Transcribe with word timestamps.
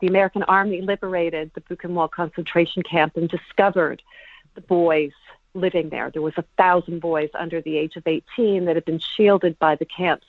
the 0.00 0.06
American 0.06 0.42
Army 0.44 0.82
liberated 0.82 1.50
the 1.54 1.60
Buchenwald 1.60 2.10
concentration 2.10 2.82
camp 2.82 3.16
and 3.16 3.28
discovered 3.28 4.02
the 4.54 4.60
boys 4.60 5.12
living 5.54 5.88
there. 5.88 6.10
There 6.10 6.22
was 6.22 6.34
a 6.36 6.44
thousand 6.56 7.00
boys 7.00 7.30
under 7.34 7.60
the 7.60 7.76
age 7.76 7.96
of 7.96 8.06
18 8.06 8.64
that 8.66 8.76
had 8.76 8.84
been 8.84 9.00
shielded 9.16 9.58
by 9.58 9.74
the 9.76 9.84
camps. 9.84 10.26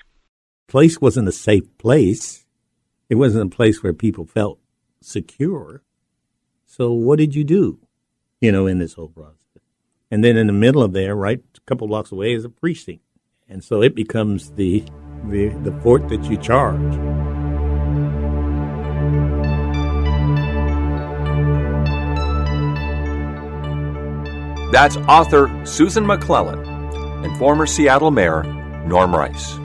Place 0.68 1.00
wasn't 1.02 1.28
a 1.28 1.34
safe 1.34 1.78
place. 1.78 2.46
It 3.10 3.16
wasn't 3.16 3.52
a 3.52 3.56
place 3.56 3.82
where 3.82 3.94
people 3.94 4.26
felt 4.26 4.60
secure. 5.02 5.82
So 6.66 6.92
what 6.92 7.18
did 7.18 7.36
you 7.36 7.44
do, 7.44 7.80
you 8.40 8.52
know, 8.52 8.68
in 8.68 8.80
this 8.80 8.94
whole 8.94 9.10
process? 9.10 9.36
And 10.12 10.24
then 10.24 10.38
in 10.38 10.48
the 10.48 10.54
middle 10.54 10.84
of 10.84 10.94
there, 10.94 11.16
right, 11.16 11.40
a 11.56 11.60
couple 11.62 11.88
blocks 11.88 12.12
away 12.12 12.34
is 12.34 12.46
a 12.46 12.50
precinct. 12.50 13.04
And 13.48 13.64
so 13.64 13.82
it 13.82 13.96
becomes 13.96 14.52
the 14.52 14.84
the, 15.26 15.50
the 15.64 15.78
fort 15.82 16.08
that 16.10 16.24
you 16.26 16.38
charge. 16.38 17.09
That's 24.72 24.98
author 24.98 25.66
Susan 25.66 26.06
McClelland 26.06 26.64
and 27.26 27.36
former 27.40 27.66
Seattle 27.66 28.12
Mayor 28.12 28.44
Norm 28.86 29.16
Rice. 29.16 29.58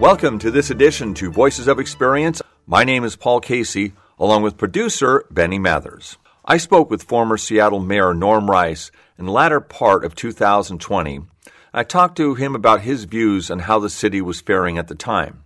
Welcome 0.00 0.40
to 0.40 0.50
this 0.50 0.70
edition 0.70 1.14
to 1.14 1.30
Voices 1.30 1.68
of 1.68 1.78
Experience. 1.78 2.42
My 2.66 2.82
name 2.82 3.04
is 3.04 3.14
Paul 3.14 3.38
Casey, 3.38 3.92
along 4.18 4.42
with 4.42 4.56
producer 4.56 5.24
Benny 5.30 5.60
Mathers. 5.60 6.16
I 6.44 6.56
spoke 6.56 6.90
with 6.90 7.04
former 7.04 7.36
Seattle 7.36 7.78
Mayor 7.78 8.12
Norm 8.12 8.50
Rice 8.50 8.90
in 9.16 9.26
the 9.26 9.32
latter 9.32 9.60
part 9.60 10.04
of 10.04 10.16
2020. 10.16 11.20
I 11.72 11.84
talked 11.84 12.16
to 12.16 12.34
him 12.34 12.56
about 12.56 12.80
his 12.80 13.04
views 13.04 13.52
on 13.52 13.60
how 13.60 13.78
the 13.78 13.88
city 13.88 14.20
was 14.20 14.40
faring 14.40 14.76
at 14.76 14.88
the 14.88 14.96
time. 14.96 15.44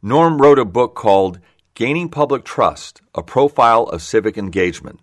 Norm 0.00 0.40
wrote 0.40 0.58
a 0.58 0.64
book 0.64 0.94
called 0.94 1.38
Gaining 1.74 2.08
Public 2.08 2.46
Trust 2.46 3.02
A 3.14 3.22
Profile 3.22 3.82
of 3.82 4.00
Civic 4.00 4.38
Engagement. 4.38 5.00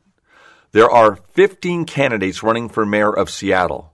There 0.75 0.91
are 0.91 1.15
15 1.15 1.85
candidates 1.85 2.43
running 2.43 2.67
for 2.67 2.85
mayor 2.85 3.09
of 3.09 3.29
Seattle. 3.29 3.93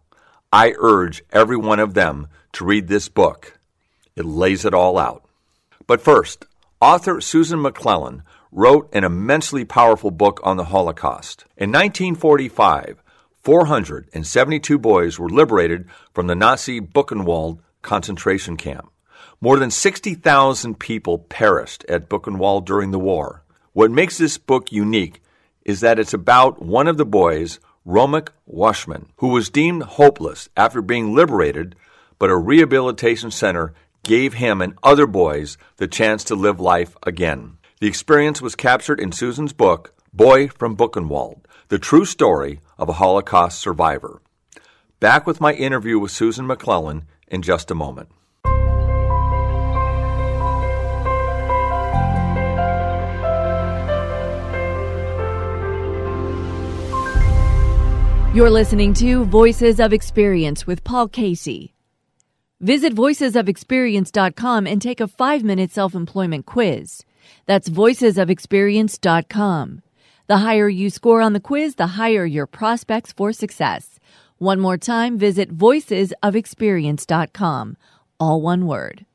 I 0.51 0.73
urge 0.79 1.21
every 1.31 1.55
one 1.55 1.77
of 1.79 1.93
them 1.93 2.27
to 2.53 2.65
read 2.65 2.87
this 2.87 3.07
book. 3.07 3.59
It 4.15 4.25
lays 4.25 4.65
it 4.65 4.73
all 4.73 4.97
out. 4.97 5.23
But 5.85 6.01
first, 6.01 6.47
author 6.81 7.21
Susan 7.21 7.59
McClelland 7.59 8.23
wrote 8.51 8.89
an 8.93 9.03
immensely 9.03 9.63
powerful 9.63 10.09
book 10.09 10.39
on 10.41 10.57
the 10.57 10.63
Holocaust. 10.63 11.45
In 11.55 11.69
1945, 11.69 13.03
472 13.43 14.79
boys 14.79 15.19
were 15.19 15.29
liberated 15.29 15.87
from 16.15 16.25
the 16.25 16.33
Nazi 16.33 16.81
Buchenwald 16.81 17.59
concentration 17.83 18.57
camp. 18.57 18.91
More 19.39 19.59
than 19.59 19.69
60,000 19.69 20.79
people 20.79 21.19
perished 21.19 21.85
at 21.87 22.09
Buchenwald 22.09 22.65
during 22.65 22.89
the 22.89 22.97
war. 22.97 23.43
What 23.73 23.91
makes 23.91 24.17
this 24.17 24.39
book 24.39 24.71
unique 24.71 25.21
is 25.63 25.81
that 25.81 25.99
it's 25.99 26.13
about 26.13 26.61
one 26.61 26.87
of 26.87 26.97
the 26.97 27.05
boys, 27.05 27.59
Romek 27.85 28.29
Waisman, 28.49 29.07
who 29.17 29.29
was 29.29 29.49
deemed 29.49 29.83
hopeless 29.83 30.49
after 30.55 30.81
being 30.81 31.15
liberated, 31.15 31.75
but 32.19 32.29
a 32.29 32.37
rehabilitation 32.37 33.31
center 33.31 33.73
gave 34.03 34.33
him 34.35 34.61
and 34.61 34.77
other 34.83 35.07
boys 35.07 35.57
the 35.77 35.87
chance 35.87 36.23
to 36.25 36.35
live 36.35 36.59
life 36.59 36.95
again. 37.03 37.57
The 37.79 37.87
experience 37.87 38.41
was 38.41 38.55
captured 38.55 38.99
in 38.99 39.11
Susan's 39.11 39.53
book, 39.53 39.93
Boy 40.13 40.49
from 40.49 40.75
Buchenwald, 40.75 41.45
the 41.69 41.79
true 41.79 42.05
story 42.05 42.59
of 42.77 42.89
a 42.89 42.93
Holocaust 42.93 43.59
survivor. 43.59 44.21
Back 44.99 45.25
with 45.25 45.41
my 45.41 45.53
interview 45.53 45.97
with 45.97 46.11
Susan 46.11 46.47
McClelland 46.47 47.03
in 47.27 47.41
just 47.41 47.71
a 47.71 47.75
moment. 47.75 48.09
You're 58.33 58.49
listening 58.49 58.93
to 58.93 59.25
Voices 59.25 59.81
of 59.81 59.91
Experience 59.91 60.65
with 60.65 60.85
Paul 60.85 61.09
Casey. 61.09 61.73
Visit 62.61 62.95
voicesofexperience.com 62.95 64.67
and 64.67 64.81
take 64.81 65.01
a 65.01 65.07
five 65.09 65.43
minute 65.43 65.71
self 65.71 65.93
employment 65.93 66.45
quiz. 66.45 67.03
That's 67.45 67.67
voicesofexperience.com. 67.67 69.81
The 70.27 70.37
higher 70.37 70.69
you 70.69 70.89
score 70.89 71.21
on 71.21 71.33
the 71.33 71.41
quiz, 71.41 71.75
the 71.75 71.87
higher 71.87 72.23
your 72.23 72.47
prospects 72.47 73.11
for 73.11 73.33
success. 73.33 73.99
One 74.37 74.61
more 74.61 74.77
time, 74.77 75.17
visit 75.17 75.53
voicesofexperience.com. 75.53 77.77
All 78.17 78.41
one 78.41 78.65
word. 78.65 79.05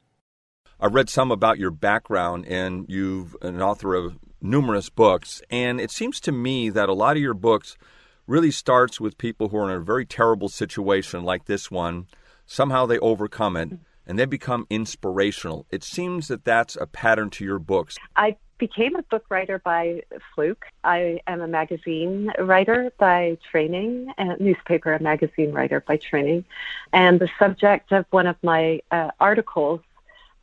I've 0.79 0.93
read 0.93 1.09
some 1.09 1.31
about 1.31 1.59
your 1.59 1.71
background, 1.71 2.45
and 2.45 2.85
you've 2.87 3.35
an 3.41 3.63
author 3.63 3.95
of 3.95 4.19
numerous 4.43 4.91
books, 4.91 5.41
and 5.49 5.81
it 5.81 5.91
seems 5.91 6.21
to 6.21 6.33
me 6.33 6.69
that 6.69 6.91
a 6.91 6.93
lot 6.93 7.17
of 7.17 7.23
your 7.23 7.33
books 7.33 7.79
really 8.27 8.51
starts 8.51 9.01
with 9.01 9.19
people 9.19 9.49
who 9.49 9.57
are 9.59 9.71
in 9.71 9.77
a 9.77 9.81
very 9.81 10.07
terrible 10.07 10.49
situation 10.49 11.23
like 11.25 11.47
this 11.47 11.71
one. 11.71 12.07
Somehow 12.47 12.87
they 12.87 12.99
overcome 12.99 13.57
it 13.57 13.71
and 14.07 14.19
they 14.19 14.25
become 14.25 14.67
inspirational. 14.71 15.67
It 15.71 15.83
seems 15.83 16.29
that 16.29 16.45
that's 16.45 16.77
a 16.77 16.87
pattern 16.87 17.31
to 17.31 17.45
your 17.45 17.59
books. 17.59 17.97
I 18.15 18.37
became 18.59 18.97
a 18.97 19.03
book 19.03 19.25
writer 19.29 19.59
by 19.59 20.03
fluke. 20.35 20.65
I 20.83 21.21
am 21.27 21.41
a 21.41 21.49
magazine 21.49 22.31
writer 22.39 22.91
by 22.99 23.37
training, 23.51 24.13
a 24.17 24.43
newspaper 24.43 24.93
and 24.93 25.03
magazine 25.03 25.53
writer 25.53 25.81
by 25.81 25.97
training. 25.97 26.45
And 26.93 27.21
the 27.21 27.29
subject 27.39 27.93
of 27.93 28.07
one 28.11 28.27
of 28.27 28.37
my 28.43 28.81
uh, 28.91 29.11
articles 29.21 29.81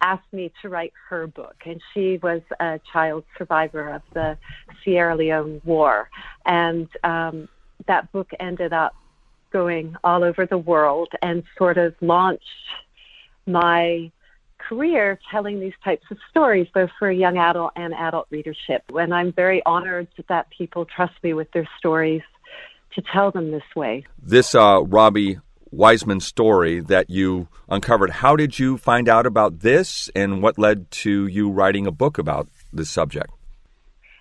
asked 0.01 0.31
me 0.33 0.51
to 0.61 0.69
write 0.69 0.93
her 1.09 1.27
book. 1.27 1.55
And 1.65 1.81
she 1.93 2.19
was 2.21 2.41
a 2.59 2.79
child 2.91 3.23
survivor 3.37 3.89
of 3.89 4.01
the 4.13 4.37
Sierra 4.83 5.15
Leone 5.15 5.61
War. 5.63 6.09
And 6.45 6.89
um, 7.03 7.47
that 7.87 8.11
book 8.11 8.31
ended 8.39 8.73
up 8.73 8.95
going 9.51 9.95
all 10.03 10.23
over 10.23 10.45
the 10.45 10.57
world 10.57 11.09
and 11.21 11.43
sort 11.57 11.77
of 11.77 11.93
launched 12.01 12.43
my 13.45 14.11
career 14.57 15.19
telling 15.31 15.59
these 15.59 15.73
types 15.83 16.05
of 16.09 16.17
stories, 16.29 16.67
both 16.73 16.89
for 16.97 17.11
young 17.11 17.37
adult 17.37 17.71
and 17.75 17.93
adult 17.93 18.27
readership. 18.29 18.83
And 18.89 19.13
I'm 19.13 19.31
very 19.31 19.61
honored 19.65 20.07
that 20.29 20.47
people 20.49 20.85
trust 20.85 21.13
me 21.21 21.33
with 21.33 21.51
their 21.51 21.67
stories 21.77 22.21
to 22.95 23.03
tell 23.13 23.31
them 23.31 23.51
this 23.51 23.63
way. 23.75 24.05
This 24.21 24.55
uh, 24.55 24.81
Robbie 24.83 25.39
Waisman 25.73 26.21
story 26.21 26.79
that 26.81 27.09
you 27.09 27.47
uncovered, 27.67 28.11
how 28.11 28.35
did 28.35 28.59
you 28.59 28.77
find 28.77 29.09
out 29.09 29.25
about 29.25 29.59
this 29.59 30.09
and 30.15 30.41
what 30.41 30.57
led 30.57 30.89
to 30.91 31.27
you 31.27 31.49
writing 31.49 31.87
a 31.87 31.91
book 31.91 32.17
about 32.17 32.47
this 32.71 32.89
subject? 32.89 33.31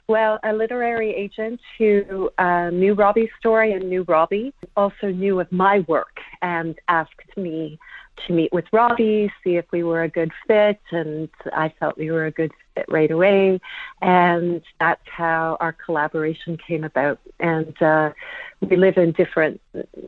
Well, 0.09 0.39
a 0.43 0.53
literary 0.53 1.15
agent 1.15 1.61
who 1.79 2.29
uh, 2.39 2.71
knew 2.71 2.95
Robbie's 2.95 3.31
story 3.39 3.73
and 3.73 3.89
knew 3.89 4.03
Robbie 4.03 4.53
also 4.77 5.09
knew 5.09 5.41
of 5.41 5.51
my 5.53 5.81
work 5.89 6.19
and 6.43 6.75
asked 6.89 7.37
me 7.37 7.79
to 8.27 8.33
meet 8.33 8.53
with 8.53 8.65
Robbie, 8.73 9.33
see 9.43 9.57
if 9.57 9.65
we 9.73 9.83
were 9.83 10.03
a 10.03 10.09
good 10.09 10.31
fit, 10.47 10.81
and 10.91 11.29
I 11.53 11.73
felt 11.81 11.97
we 11.97 12.11
were 12.11 12.27
a 12.27 12.31
good 12.31 12.53
fit 12.75 12.85
right 12.89 13.11
away. 13.11 13.61
And 14.01 14.61
that's 14.79 15.01
how 15.07 15.57
our 15.61 15.73
collaboration 15.73 16.59
came 16.59 16.85
about. 16.85 17.19
And 17.41 17.81
uh, 17.81 18.11
we 18.61 18.77
live 18.77 18.97
in 18.97 19.13
different 19.13 19.61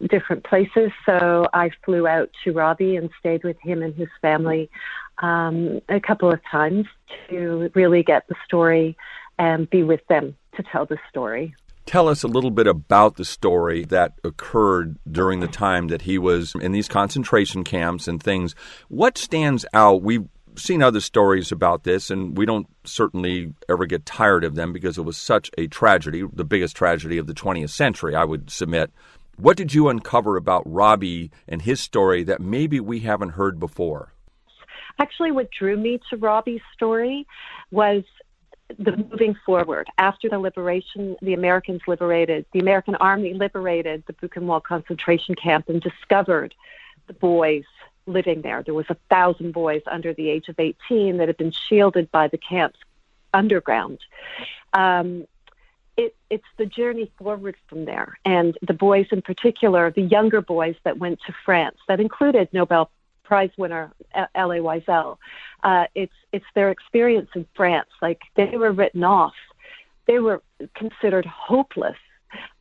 different 0.09 0.45
places, 0.45 0.91
so 1.07 1.47
I 1.55 1.71
flew 1.85 2.07
out 2.07 2.31
to 2.45 2.53
Robbie 2.53 2.97
and 2.97 3.11
stayed 3.19 3.43
with 3.43 3.57
him 3.63 3.83
and 3.83 3.95
his 3.95 4.09
family 4.21 4.71
um, 5.19 5.81
a 5.89 6.01
couple 6.01 6.31
of 6.31 6.41
times 6.51 6.87
to 7.31 7.71
really 7.75 8.03
get 8.03 8.27
the 8.29 8.35
story 8.45 8.97
and 9.39 9.69
be 9.71 9.83
with 9.83 10.07
them 10.09 10.37
to 10.57 10.63
tell 10.63 10.87
the 10.87 10.99
story. 11.11 11.55
Tell 11.87 12.09
us 12.09 12.23
a 12.23 12.29
little 12.29 12.51
bit 12.51 12.67
about 12.67 13.17
the 13.17 13.25
story 13.25 13.85
that 13.87 14.15
occurred 14.25 14.97
during 15.11 15.41
the 15.41 15.49
time 15.49 15.89
that 15.89 16.03
he 16.03 16.17
was 16.17 16.55
in 16.61 16.73
these 16.73 16.89
concentration 16.89 17.63
camps 17.63 18.09
and 18.09 18.23
things. 18.23 18.55
What 18.89 19.19
stands 19.19 19.67
out? 19.75 20.03
We've 20.03 20.27
seen 20.57 20.83
other 20.83 21.01
stories 21.01 21.53
about 21.53 21.85
this, 21.85 22.11
and 22.11 22.39
we 22.39 22.47
don't 22.47 22.67
certainly 22.85 23.53
ever 23.69 23.85
get 23.87 24.07
tired 24.07 24.45
of 24.45 24.55
them 24.55 24.73
because 24.73 24.97
it 24.97 25.03
was 25.03 25.17
such 25.17 25.51
a 25.59 25.67
tragedy, 25.67 26.25
the 26.33 26.45
biggest 26.45 26.75
tragedy 26.75 27.19
of 27.19 27.27
the 27.27 27.35
20th 27.35 27.71
century, 27.71 28.15
I 28.15 28.25
would 28.25 28.51
submit. 28.51 28.91
What 29.37 29.57
did 29.57 29.75
you 29.75 29.89
uncover 29.89 30.37
about 30.37 30.63
Robbie 30.65 31.33
and 31.49 31.61
his 31.61 31.81
story 31.81 32.23
that 32.25 32.41
maybe 32.41 32.81
we 32.81 33.01
haven't 33.01 33.31
heard 33.31 33.59
before? 33.59 34.13
Actually, 35.01 35.33
what 35.33 35.51
drew 35.51 35.77
me 35.77 35.99
to 36.09 36.17
Robbie's 36.17 36.61
story 36.73 37.27
was 37.73 38.05
the 38.79 38.97
moving 38.97 39.37
forward 39.47 39.89
after 39.99 40.29
the 40.29 40.39
liberation, 40.39 41.17
the 41.23 41.35
Americans 41.35 41.83
liberated, 41.87 42.47
the 42.53 42.61
American 42.61 42.95
army 42.97 43.35
liberated 43.35 44.05
the 44.07 44.13
Buchenwald 44.15 44.65
concentration 44.65 45.35
camp 45.35 45.69
and 45.69 45.81
discovered 45.81 46.55
the 47.07 47.13
boys 47.13 47.65
living 48.07 48.43
there. 48.43 48.63
There 48.63 48.75
was 48.75 48.87
a 48.89 48.97
thousand 49.09 49.53
boys 49.53 49.83
under 49.87 50.13
the 50.13 50.29
age 50.29 50.49
of 50.49 50.59
18 50.59 51.17
that 51.19 51.29
had 51.29 51.37
been 51.37 51.53
shielded 51.53 52.11
by 52.11 52.29
the 52.29 52.39
camps 52.39 52.79
underground. 53.33 53.99
Um, 54.73 55.27
it, 55.97 56.17
it's 56.29 56.45
the 56.57 56.67
journey 56.67 57.11
forward 57.19 57.57
from 57.69 57.85
there. 57.85 58.19
And 58.25 58.59
the 58.67 58.75
boys 58.75 59.07
in 59.11 59.23
particular, 59.23 59.91
the 59.91 60.03
younger 60.03 60.41
boys 60.41 60.77
that 60.85 60.99
went 60.99 61.21
to 61.27 61.35
France, 61.45 61.79
that 61.89 62.01
included 62.01 62.49
Nobel 62.53 62.91
Prize 63.25 63.51
winner 63.57 63.93
Elie 64.35 64.61
Wiesel. 64.61 65.19
Uh, 65.63 65.87
it's 65.95 66.13
it's 66.33 66.45
their 66.55 66.71
experience 66.71 67.31
in 67.35 67.47
France. 67.55 67.89
Like 68.01 68.21
they 68.37 68.57
were 68.57 68.73
written 68.73 69.03
off 69.03 69.35
they 70.07 70.19
were 70.19 70.43
considered 70.75 71.27
hopeless 71.27 71.97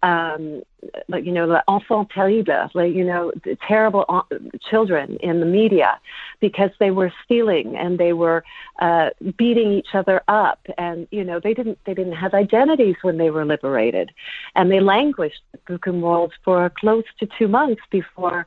um, 0.03 0.61
like 1.07 1.25
you 1.25 1.31
know, 1.31 1.47
the 1.47 1.63
enfant 1.67 2.09
terrible, 2.09 2.69
like 2.75 2.93
you 2.93 3.03
know, 3.03 3.31
the 3.43 3.57
terrible 3.67 4.05
uh, 4.09 4.21
children 4.69 5.17
in 5.21 5.39
the 5.39 5.45
media, 5.45 5.99
because 6.41 6.69
they 6.79 6.91
were 6.91 7.11
stealing 7.23 7.75
and 7.77 7.97
they 7.97 8.13
were 8.13 8.43
uh, 8.79 9.09
beating 9.37 9.71
each 9.71 9.95
other 9.95 10.21
up, 10.27 10.59
and 10.77 11.07
you 11.09 11.23
know, 11.23 11.39
they 11.39 11.53
didn't 11.53 11.79
they 11.85 11.93
didn't 11.93 12.13
have 12.13 12.33
identities 12.33 12.97
when 13.01 13.17
they 13.17 13.29
were 13.29 13.45
liberated, 13.45 14.11
and 14.55 14.69
they 14.69 14.79
languished 14.79 15.41
the 15.51 15.57
Buchenwald 15.73 16.31
for 16.43 16.69
close 16.69 17.05
to 17.19 17.27
two 17.39 17.47
months 17.47 17.81
before 17.89 18.45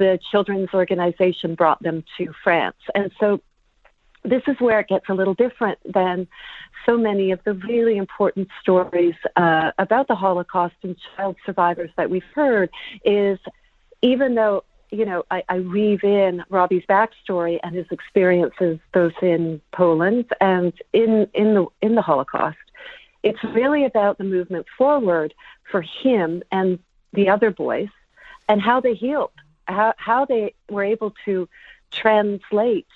the 0.00 0.18
children's 0.30 0.70
organization 0.72 1.54
brought 1.54 1.80
them 1.82 2.02
to 2.16 2.32
France, 2.42 2.78
and 2.94 3.12
so 3.20 3.40
this 4.24 4.42
is 4.46 4.56
where 4.58 4.80
it 4.80 4.88
gets 4.88 5.08
a 5.08 5.14
little 5.14 5.34
different 5.34 5.78
than 5.84 6.26
so 6.86 6.96
many 6.96 7.30
of 7.30 7.40
the 7.44 7.54
really 7.54 7.96
important 7.96 8.48
stories 8.60 9.14
uh, 9.36 9.72
about 9.78 10.08
the 10.08 10.14
Holocaust 10.14 10.74
and 10.82 10.96
child 11.16 11.36
survivors 11.44 11.90
that 11.96 12.10
we've 12.10 12.24
heard 12.34 12.70
is 13.04 13.38
even 14.02 14.34
though 14.34 14.64
you 14.90 15.04
know 15.04 15.24
I, 15.30 15.42
I 15.48 15.60
weave 15.60 16.02
in 16.02 16.42
Robbie's 16.48 16.84
backstory 16.88 17.60
and 17.62 17.74
his 17.74 17.86
experiences 17.90 18.78
both 18.92 19.22
in 19.22 19.60
Poland 19.72 20.26
and 20.40 20.72
in 20.92 21.28
in 21.34 21.54
the 21.54 21.66
in 21.82 21.94
the 21.94 22.02
Holocaust, 22.02 22.56
it's 23.22 23.42
really 23.44 23.84
about 23.84 24.18
the 24.18 24.24
movement 24.24 24.66
forward 24.78 25.34
for 25.70 25.82
him 25.82 26.42
and 26.50 26.78
the 27.12 27.28
other 27.28 27.50
boys 27.50 27.88
and 28.48 28.60
how 28.60 28.80
they 28.80 28.94
healed, 28.94 29.30
how 29.70 29.94
how 29.96 30.24
they 30.24 30.54
were 30.68 30.84
able 30.84 31.14
to 31.24 31.48
translate 31.90 32.86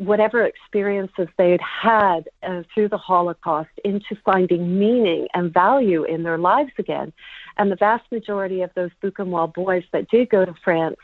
whatever 0.00 0.44
experiences 0.46 1.28
they'd 1.36 1.60
had 1.60 2.26
uh, 2.42 2.62
through 2.72 2.88
the 2.88 2.96
Holocaust 2.96 3.68
into 3.84 4.16
finding 4.24 4.78
meaning 4.78 5.28
and 5.34 5.52
value 5.52 6.04
in 6.04 6.22
their 6.22 6.38
lives 6.38 6.72
again. 6.78 7.12
And 7.58 7.70
the 7.70 7.76
vast 7.76 8.10
majority 8.10 8.62
of 8.62 8.70
those 8.74 8.90
Buchenwald 9.02 9.52
boys 9.52 9.84
that 9.92 10.08
did 10.08 10.30
go 10.30 10.46
to 10.46 10.54
France, 10.64 10.96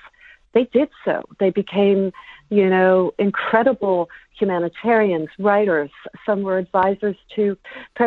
they 0.57 0.65
did 0.65 0.89
so. 1.05 1.23
They 1.39 1.51
became, 1.51 2.13
you 2.49 2.71
know, 2.71 3.13
incredible 3.19 4.09
humanitarians, 4.39 5.29
writers. 5.39 5.91
Some 6.25 6.45
were 6.45 6.57
advisors 6.57 7.17
to, 7.35 7.59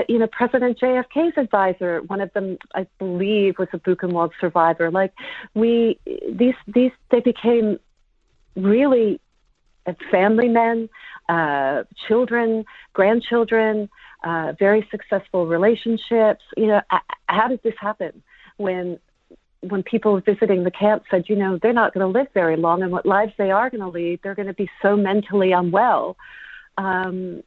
you 0.07 0.17
know, 0.17 0.25
President 0.25 0.79
JFK's 0.79 1.37
advisor. 1.37 2.01
One 2.01 2.21
of 2.21 2.33
them, 2.33 2.57
I 2.73 2.87
believe, 2.97 3.59
was 3.59 3.67
a 3.71 3.77
Buchenwald 3.77 4.31
survivor. 4.41 4.89
Like 4.89 5.13
we, 5.53 5.99
these, 6.27 6.55
these, 6.65 6.91
they 7.11 7.19
became 7.19 7.79
really 8.55 9.21
family 10.09 10.49
men, 10.49 10.89
uh, 11.29 11.83
children, 12.07 12.65
grandchildren, 12.93 13.89
uh, 14.23 14.53
very 14.57 14.87
successful 14.89 15.45
relationships. 15.45 16.43
You 16.57 16.67
know, 16.67 16.81
how 17.27 17.47
did 17.47 17.61
this 17.61 17.75
happen? 17.79 18.23
When 18.57 18.99
when 19.61 19.83
people 19.83 20.19
visiting 20.21 20.63
the 20.63 20.71
camp 20.71 21.03
said, 21.11 21.25
you 21.27 21.35
know, 21.35 21.59
they're 21.61 21.73
not 21.73 21.93
going 21.93 22.05
to 22.05 22.19
live 22.19 22.27
very 22.33 22.55
long, 22.55 22.81
and 22.81 22.91
what 22.91 23.05
lives 23.05 23.33
they 23.37 23.51
are 23.51 23.69
going 23.69 23.81
to 23.81 23.89
lead, 23.89 24.19
they're 24.23 24.35
going 24.35 24.47
to 24.47 24.53
be 24.53 24.69
so 24.81 24.95
mentally 24.95 25.51
unwell. 25.51 26.15
Um, 26.77 27.43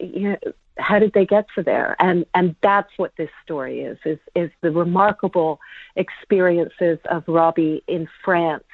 you 0.00 0.30
know, 0.30 0.36
how 0.78 0.98
did 0.98 1.12
they 1.12 1.26
get 1.26 1.46
to 1.54 1.62
there? 1.62 1.94
And 1.98 2.26
and 2.34 2.56
that's 2.62 2.90
what 2.96 3.12
this 3.16 3.30
story 3.44 3.82
is 3.82 3.98
is 4.04 4.18
is 4.34 4.50
the 4.60 4.70
remarkable 4.70 5.60
experiences 5.94 6.98
of 7.08 7.24
Robbie 7.28 7.84
in 7.86 8.08
France 8.24 8.64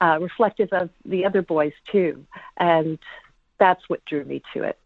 uh, 0.00 0.18
reflective 0.20 0.68
of 0.72 0.90
the 1.04 1.24
other 1.24 1.42
boys 1.42 1.72
too, 1.90 2.26
and 2.58 2.98
that's 3.58 3.88
what 3.88 4.04
drew 4.04 4.24
me 4.24 4.42
to 4.52 4.64
it. 4.64 4.78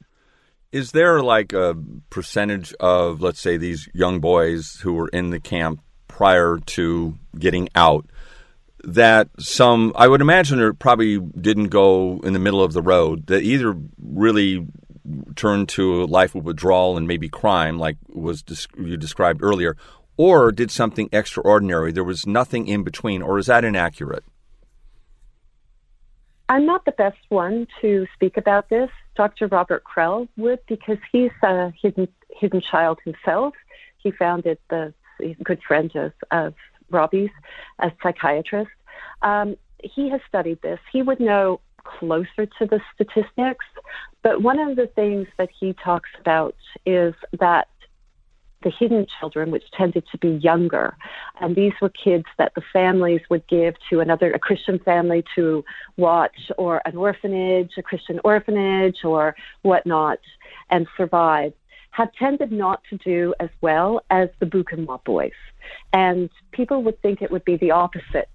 Is 0.73 0.93
there 0.93 1.23
like 1.23 1.53
a 1.53 1.75
percentage 2.11 2.75
of, 2.75 3.23
let's 3.23 3.41
say, 3.41 3.57
these 3.57 3.89
young 3.95 4.21
boys 4.21 4.81
who 4.83 4.93
were 4.93 5.09
in 5.09 5.31
the 5.31 5.41
camp 5.41 5.81
prior 6.17 6.59
to 6.65 7.15
getting 7.39 7.69
out? 7.75 8.07
That 8.85 9.29
some, 9.39 9.93
I 9.97 10.09
would 10.09 10.23
imagine, 10.23 10.59
there 10.59 10.73
probably 10.73 11.19
didn't 11.19 11.69
go 11.69 12.21
in 12.25 12.33
the 12.33 12.39
middle 12.39 12.63
of 12.63 12.73
the 12.73 12.81
road. 12.81 13.27
That 13.27 13.43
either 13.43 13.77
really 14.01 14.67
turned 15.35 15.69
to 15.71 16.03
a 16.03 16.07
life 16.07 16.35
of 16.35 16.45
withdrawal 16.45 16.97
and 16.97 17.07
maybe 17.07 17.29
crime, 17.29 17.79
like 17.79 17.97
was 18.09 18.43
you 18.79 18.97
described 18.97 19.43
earlier, 19.43 19.77
or 20.17 20.53
did 20.53 20.71
something 20.71 21.09
extraordinary. 21.13 21.93
There 21.93 22.05
was 22.05 22.27
nothing 22.27 22.67
in 22.67 22.83
between, 22.83 23.23
or 23.23 23.39
is 23.39 23.47
that 23.47 23.65
inaccurate? 23.65 24.25
I'm 26.49 26.65
not 26.65 26.85
the 26.85 26.93
best 26.93 27.19
one 27.29 27.67
to 27.81 28.07
speak 28.15 28.37
about 28.37 28.69
this. 28.69 28.91
Dr. 29.17 29.49
Robert 29.49 29.83
Krell 29.85 30.29
would 30.37 30.61
because 30.67 30.99
he's 31.13 31.33
a 31.43 31.73
hidden 31.83 32.09
hidden 32.31 32.61
child 32.61 33.01
himself. 33.05 33.55
He 33.99 34.13
founded 34.13 34.59
the 34.71 34.95
good 35.43 35.61
friend 35.67 35.91
of, 35.97 36.13
of 36.31 36.55
Robbie's, 36.91 37.31
a 37.79 37.91
psychiatrist. 38.03 38.71
Um, 39.23 39.57
he 39.83 40.09
has 40.11 40.21
studied 40.29 40.61
this. 40.63 40.81
He 40.93 41.03
would 41.03 41.21
know 41.21 41.61
closer 41.85 42.47
to 42.47 42.67
the 42.67 42.81
statistics. 42.95 43.65
But 44.23 44.43
one 44.43 44.59
of 44.59 44.77
the 44.77 44.89
things 44.89 45.29
that 45.39 45.51
he 45.59 45.75
talks 45.85 46.11
about 46.21 46.57
is 46.85 47.15
that 47.39 47.69
the 48.63 48.71
hidden 48.71 49.07
children, 49.21 49.51
which 49.51 49.71
tended 49.73 50.05
to 50.11 50.19
be 50.19 50.31
younger. 50.31 50.97
And 51.41 51.55
these 51.55 51.73
were 51.81 51.91
kids 51.91 52.25
that 52.39 52.53
the 52.55 52.63
families 52.73 53.21
would 53.31 53.47
give 53.47 53.75
to 53.91 54.01
another, 54.01 54.33
a 54.33 54.39
Christian 54.39 54.79
family 54.81 55.23
to 55.37 55.65
watch, 55.97 56.51
or 56.59 56.83
an 56.85 56.97
orphanage, 56.97 57.73
a 57.79 57.83
Christian 57.83 58.19
orphanage, 58.25 59.05
or 59.05 59.37
whatnot, 59.63 60.19
and 60.71 60.89
survive, 60.97 61.53
have 61.97 62.13
tended 62.13 62.53
not 62.53 62.83
to 62.91 62.99
do 62.99 63.35
as 63.41 63.49
well 63.63 64.03
as 64.11 64.29
the 64.39 64.45
Buchenwald 64.45 65.03
boys. 65.05 65.33
And 65.95 66.29
people 66.53 66.83
would 66.83 67.01
think 67.01 67.23
it 67.23 67.31
would 67.31 67.45
be 67.47 67.57
the 67.57 67.71
opposite. 67.71 68.29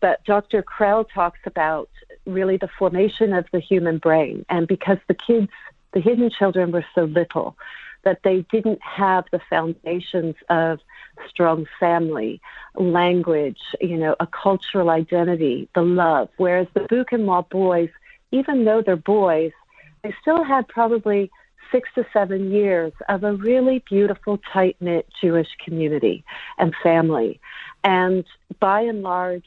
But 0.00 0.22
Dr. 0.24 0.62
Krell 0.62 1.06
talks 1.12 1.38
about 1.46 1.88
really 2.26 2.58
the 2.58 2.68
formation 2.78 3.32
of 3.32 3.46
the 3.52 3.60
human 3.60 3.96
brain. 3.96 4.44
And 4.50 4.68
because 4.68 4.98
the 5.08 5.14
kids, 5.14 5.48
the 5.94 6.00
hidden 6.00 6.28
children 6.28 6.72
were 6.72 6.84
so 6.94 7.04
little, 7.04 7.56
that 8.04 8.20
they 8.22 8.44
didn't 8.52 8.82
have 8.82 9.24
the 9.32 9.40
foundations 9.48 10.34
of 10.50 10.78
strong 11.26 11.64
family, 11.80 12.38
language, 12.74 13.62
you 13.80 13.96
know, 13.96 14.14
a 14.20 14.26
cultural 14.26 14.90
identity, 14.90 15.70
the 15.74 15.80
love. 15.80 16.28
Whereas 16.36 16.66
the 16.74 16.80
Buchenwald 16.80 17.48
boys, 17.48 17.88
even 18.30 18.66
though 18.66 18.82
they're 18.82 18.94
boys, 18.94 19.52
they 20.04 20.14
still 20.20 20.44
had 20.44 20.68
probably 20.68 21.30
six 21.70 21.88
to 21.94 22.04
seven 22.12 22.50
years 22.50 22.92
of 23.08 23.24
a 23.24 23.34
really 23.34 23.82
beautiful, 23.88 24.38
tight 24.52 24.76
knit 24.80 25.06
Jewish 25.20 25.48
community 25.64 26.24
and 26.58 26.74
family. 26.82 27.40
And 27.84 28.24
by 28.60 28.80
and 28.80 29.02
large, 29.02 29.46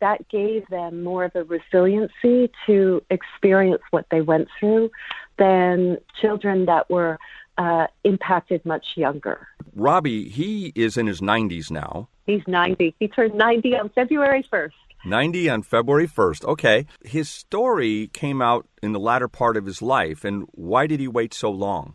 that 0.00 0.28
gave 0.28 0.66
them 0.68 1.02
more 1.02 1.24
of 1.24 1.34
a 1.34 1.44
resiliency 1.44 2.50
to 2.66 3.02
experience 3.10 3.82
what 3.90 4.06
they 4.10 4.20
went 4.20 4.48
through 4.58 4.90
than 5.38 5.98
children 6.20 6.66
that 6.66 6.90
were 6.90 7.18
uh, 7.58 7.86
impacted 8.04 8.64
much 8.64 8.84
younger. 8.96 9.48
Robbie, 9.74 10.28
he 10.28 10.72
is 10.74 10.96
in 10.96 11.06
his 11.06 11.20
90s 11.20 11.70
now. 11.70 12.08
He's 12.26 12.42
90. 12.46 12.94
He 12.98 13.08
turned 13.08 13.34
90 13.34 13.76
on 13.76 13.88
February 13.90 14.44
1st. 14.52 14.72
90 15.04 15.48
on 15.50 15.62
February 15.62 16.08
1st. 16.08 16.44
Okay. 16.44 16.86
His 17.04 17.28
story 17.28 18.08
came 18.12 18.40
out 18.42 18.66
in 18.82 18.92
the 18.92 19.00
latter 19.00 19.28
part 19.28 19.56
of 19.56 19.66
his 19.66 19.82
life, 19.82 20.24
and 20.24 20.46
why 20.52 20.86
did 20.86 21.00
he 21.00 21.08
wait 21.08 21.34
so 21.34 21.50
long? 21.50 21.94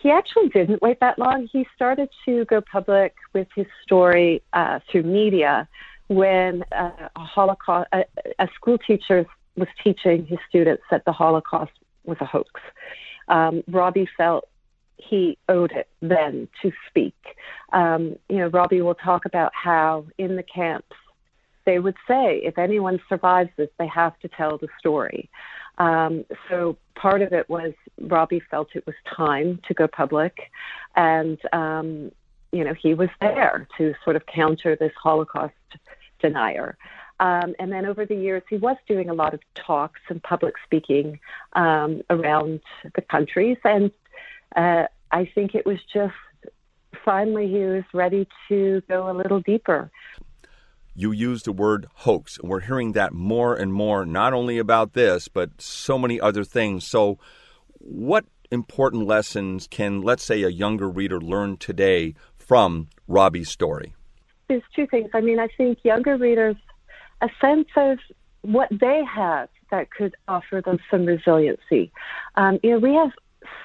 He 0.00 0.10
actually 0.10 0.48
didn't 0.48 0.80
wait 0.80 1.00
that 1.00 1.18
long. 1.18 1.48
He 1.52 1.66
started 1.74 2.08
to 2.24 2.44
go 2.46 2.60
public 2.60 3.14
with 3.34 3.48
his 3.54 3.66
story 3.82 4.42
uh, 4.52 4.80
through 4.90 5.02
media 5.02 5.68
when 6.08 6.62
uh, 6.72 7.08
a 7.14 7.20
Holocaust, 7.20 7.88
a, 7.92 8.04
a 8.38 8.48
school 8.54 8.78
teacher 8.78 9.26
was 9.56 9.68
teaching 9.82 10.26
his 10.26 10.38
students 10.48 10.82
that 10.90 11.04
the 11.04 11.12
Holocaust 11.12 11.72
was 12.04 12.16
a 12.20 12.24
hoax. 12.24 12.60
Um, 13.28 13.62
Robbie 13.68 14.08
felt 14.16 14.48
he 14.96 15.38
owed 15.48 15.72
it 15.72 15.88
then 16.00 16.48
to 16.62 16.72
speak. 16.88 17.14
Um, 17.72 18.16
you 18.28 18.38
know, 18.38 18.46
Robbie 18.46 18.80
will 18.80 18.94
talk 18.94 19.24
about 19.24 19.52
how 19.54 20.06
in 20.18 20.36
the 20.36 20.42
camps 20.42 20.96
they 21.66 21.78
would 21.78 21.96
say, 22.08 22.40
if 22.44 22.56
anyone 22.56 23.00
survives 23.08 23.50
this, 23.56 23.68
they 23.78 23.88
have 23.88 24.18
to 24.20 24.28
tell 24.28 24.56
the 24.56 24.68
story. 24.78 25.28
Um, 25.78 26.24
so 26.48 26.78
part 26.94 27.20
of 27.20 27.32
it 27.32 27.48
was 27.50 27.74
Robbie 28.00 28.40
felt 28.50 28.68
it 28.74 28.86
was 28.86 28.94
time 29.14 29.60
to 29.68 29.74
go 29.74 29.86
public, 29.86 30.50
and 30.94 31.38
um, 31.52 32.12
you 32.52 32.64
know 32.64 32.72
he 32.72 32.94
was 32.94 33.10
there 33.20 33.68
to 33.76 33.94
sort 34.04 34.16
of 34.16 34.24
counter 34.26 34.76
this 34.76 34.92
Holocaust 35.02 35.54
denier. 36.20 36.78
Um, 37.18 37.54
and 37.58 37.72
then 37.72 37.86
over 37.86 38.04
the 38.04 38.14
years, 38.14 38.42
he 38.48 38.56
was 38.56 38.76
doing 38.86 39.08
a 39.08 39.14
lot 39.14 39.34
of 39.34 39.40
talks 39.54 40.00
and 40.08 40.22
public 40.22 40.54
speaking 40.64 41.18
um, 41.54 42.02
around 42.10 42.60
the 42.94 43.00
countries. 43.00 43.56
And 43.64 43.90
uh, 44.54 44.84
I 45.10 45.30
think 45.34 45.54
it 45.54 45.64
was 45.64 45.78
just 45.92 46.14
finally 47.04 47.48
he 47.48 47.60
was 47.60 47.84
ready 47.94 48.26
to 48.48 48.82
go 48.88 49.10
a 49.10 49.14
little 49.14 49.40
deeper. 49.40 49.90
You 50.98 51.12
use 51.12 51.42
the 51.42 51.52
word 51.52 51.88
hoax, 51.92 52.38
and 52.38 52.48
we're 52.48 52.60
hearing 52.60 52.92
that 52.92 53.12
more 53.12 53.54
and 53.54 53.70
more, 53.70 54.06
not 54.06 54.32
only 54.32 54.56
about 54.56 54.94
this, 54.94 55.28
but 55.28 55.60
so 55.60 55.98
many 55.98 56.18
other 56.18 56.42
things. 56.42 56.86
So, 56.86 57.18
what 57.78 58.24
important 58.50 59.06
lessons 59.06 59.66
can, 59.66 60.00
let's 60.00 60.22
say, 60.22 60.42
a 60.42 60.48
younger 60.48 60.88
reader 60.88 61.20
learn 61.20 61.58
today 61.58 62.14
from 62.38 62.88
Robbie's 63.06 63.50
story? 63.50 63.94
There's 64.48 64.62
two 64.74 64.86
things. 64.86 65.10
I 65.12 65.20
mean, 65.20 65.38
I 65.38 65.48
think 65.58 65.78
younger 65.82 66.16
readers, 66.16 66.56
a 67.20 67.28
sense 67.42 67.68
of 67.76 67.98
what 68.40 68.68
they 68.70 69.02
have 69.04 69.50
that 69.70 69.90
could 69.90 70.14
offer 70.28 70.62
them 70.62 70.78
some 70.90 71.04
resiliency. 71.04 71.92
Um, 72.36 72.58
you 72.62 72.70
know, 72.70 72.78
we 72.78 72.94
have 72.94 73.10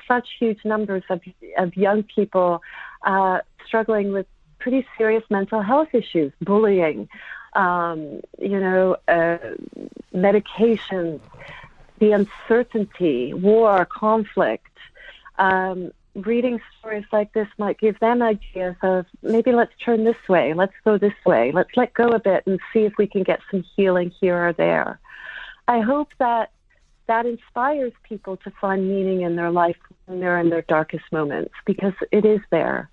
such 0.05 0.27
huge 0.37 0.59
numbers 0.65 1.03
of, 1.09 1.21
of 1.57 1.77
young 1.77 2.03
people 2.03 2.61
uh, 3.05 3.39
struggling 3.65 4.11
with 4.11 4.25
pretty 4.61 4.85
serious 4.97 5.23
mental 5.29 5.61
health 5.61 5.89
issues, 5.93 6.31
bullying, 6.41 7.09
um, 7.53 8.21
you 8.39 8.59
know, 8.59 8.95
uh, 9.07 9.37
medications, 10.13 11.19
the 11.99 12.11
uncertainty, 12.11 13.33
war, 13.33 13.85
conflict. 13.85 14.67
Um, 15.37 15.91
reading 16.13 16.59
stories 16.77 17.05
like 17.11 17.31
this 17.33 17.47
might 17.57 17.79
give 17.79 17.97
them 17.99 18.21
ideas 18.21 18.75
of 18.81 19.05
maybe 19.21 19.51
let's 19.51 19.71
turn 19.83 20.03
this 20.03 20.17
way, 20.27 20.53
let's 20.53 20.73
go 20.83 20.97
this 20.97 21.13
way, 21.25 21.51
let's 21.51 21.69
let 21.75 21.93
go 21.93 22.09
a 22.09 22.19
bit 22.19 22.43
and 22.45 22.59
see 22.73 22.81
if 22.81 22.93
we 22.97 23.07
can 23.07 23.23
get 23.23 23.39
some 23.49 23.63
healing 23.75 24.11
here 24.19 24.47
or 24.47 24.53
there. 24.53 24.99
I 25.67 25.79
hope 25.79 26.09
that 26.19 26.51
that 27.07 27.25
inspires 27.25 27.93
people 28.03 28.37
to 28.37 28.51
find 28.61 28.87
meaning 28.87 29.21
in 29.21 29.35
their 29.35 29.51
life 29.51 29.77
when 30.05 30.19
they're 30.19 30.39
in 30.39 30.49
their 30.49 30.61
darkest 30.63 31.05
moments 31.11 31.53
because 31.65 31.93
it 32.11 32.25
is 32.25 32.39
there. 32.51 32.89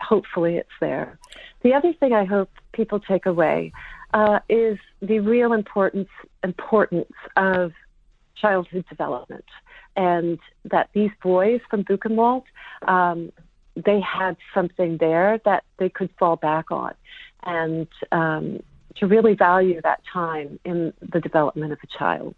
Hopefully, 0.00 0.56
it's 0.56 0.68
there. 0.80 1.18
The 1.62 1.74
other 1.74 1.92
thing 1.92 2.12
I 2.12 2.24
hope 2.24 2.50
people 2.72 3.00
take 3.00 3.26
away 3.26 3.72
uh, 4.14 4.40
is 4.48 4.78
the 5.00 5.20
real 5.20 5.52
importance 5.52 6.08
importance 6.42 7.12
of 7.36 7.72
childhood 8.36 8.84
development, 8.88 9.44
and 9.96 10.38
that 10.64 10.90
these 10.94 11.10
boys 11.22 11.60
from 11.68 11.84
Buchenwald, 11.84 12.44
um, 12.86 13.32
they 13.74 14.00
had 14.00 14.36
something 14.54 14.98
there 14.98 15.40
that 15.44 15.64
they 15.78 15.88
could 15.88 16.10
fall 16.18 16.36
back 16.36 16.70
on, 16.70 16.94
and 17.42 17.88
um, 18.12 18.60
to 18.96 19.06
really 19.06 19.34
value 19.34 19.80
that 19.82 20.00
time 20.12 20.58
in 20.64 20.92
the 21.00 21.20
development 21.20 21.72
of 21.72 21.78
a 21.82 21.98
child. 21.98 22.34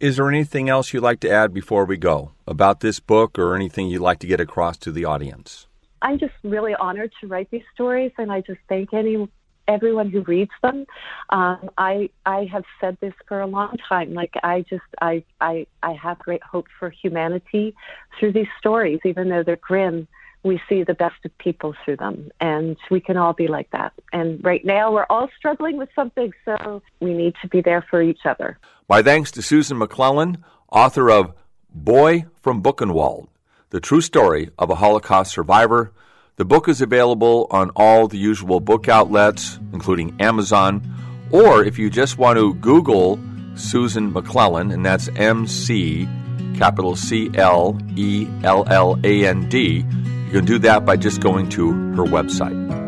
Is 0.00 0.16
there 0.16 0.28
anything 0.28 0.68
else 0.68 0.92
you'd 0.92 1.02
like 1.02 1.20
to 1.20 1.30
add 1.30 1.54
before 1.54 1.84
we 1.84 1.96
go 1.96 2.32
about 2.46 2.80
this 2.80 2.98
book 2.98 3.38
or 3.38 3.54
anything 3.54 3.88
you'd 3.88 4.02
like 4.02 4.18
to 4.20 4.26
get 4.26 4.40
across 4.40 4.76
to 4.78 4.90
the 4.90 5.04
audience? 5.04 5.68
I'm 6.02 6.18
just 6.18 6.34
really 6.42 6.74
honored 6.74 7.12
to 7.20 7.26
write 7.26 7.50
these 7.50 7.62
stories, 7.74 8.12
and 8.18 8.30
I 8.30 8.40
just 8.42 8.60
thank 8.68 8.92
any 8.92 9.28
everyone 9.68 10.10
who 10.10 10.22
reads 10.22 10.50
them. 10.62 10.86
Um, 11.30 11.70
I 11.78 12.10
I 12.26 12.48
have 12.52 12.64
said 12.80 12.98
this 13.00 13.14
for 13.26 13.40
a 13.40 13.46
long 13.46 13.76
time. 13.88 14.14
Like 14.14 14.34
I 14.42 14.64
just 14.68 14.84
I 15.00 15.24
I 15.40 15.66
I 15.82 15.92
have 15.92 16.18
great 16.18 16.42
hope 16.42 16.66
for 16.78 16.90
humanity 16.90 17.74
through 18.18 18.32
these 18.32 18.48
stories, 18.58 19.00
even 19.04 19.28
though 19.28 19.42
they're 19.42 19.56
grim. 19.56 20.08
We 20.44 20.60
see 20.68 20.82
the 20.82 20.94
best 20.94 21.24
of 21.24 21.36
people 21.38 21.72
through 21.84 21.98
them, 21.98 22.32
and 22.40 22.76
we 22.90 23.00
can 23.00 23.16
all 23.16 23.32
be 23.32 23.46
like 23.46 23.70
that. 23.70 23.92
And 24.12 24.42
right 24.44 24.64
now, 24.64 24.92
we're 24.92 25.06
all 25.08 25.28
struggling 25.38 25.76
with 25.76 25.88
something, 25.94 26.32
so 26.44 26.82
we 26.98 27.14
need 27.14 27.34
to 27.42 27.48
be 27.48 27.60
there 27.60 27.86
for 27.88 28.02
each 28.02 28.26
other. 28.26 28.58
My 28.88 29.02
thanks 29.02 29.30
to 29.32 29.42
Susan 29.42 29.78
McClelland, 29.78 30.42
author 30.68 31.12
of 31.12 31.32
Boy 31.72 32.24
from 32.42 32.60
Buchenwald, 32.60 33.28
the 33.72 33.80
true 33.80 34.00
story 34.00 34.50
of 34.58 34.70
a 34.70 34.76
Holocaust 34.76 35.32
survivor 35.32 35.92
the 36.36 36.44
book 36.46 36.66
is 36.66 36.80
available 36.80 37.46
on 37.50 37.70
all 37.76 38.08
the 38.08 38.16
usual 38.16 38.58
book 38.58 38.88
outlets, 38.88 39.58
including 39.74 40.18
Amazon, 40.18 40.82
or 41.30 41.62
if 41.62 41.78
you 41.78 41.90
just 41.90 42.16
want 42.16 42.38
to 42.38 42.54
Google 42.54 43.20
Susan 43.54 44.12
McClelland, 44.12 44.72
and 44.72 44.84
that's 44.84 45.08
M 45.16 45.46
C 45.46 46.08
capital 46.56 46.96
C 46.96 47.30
L 47.34 47.78
E 47.94 48.26
L 48.44 48.64
L 48.68 48.98
A 49.04 49.26
N 49.26 49.48
D, 49.50 49.84
you 50.26 50.32
can 50.32 50.46
do 50.46 50.58
that 50.60 50.86
by 50.86 50.96
just 50.96 51.20
going 51.20 51.50
to 51.50 51.70
her 51.92 52.04
website. 52.04 52.81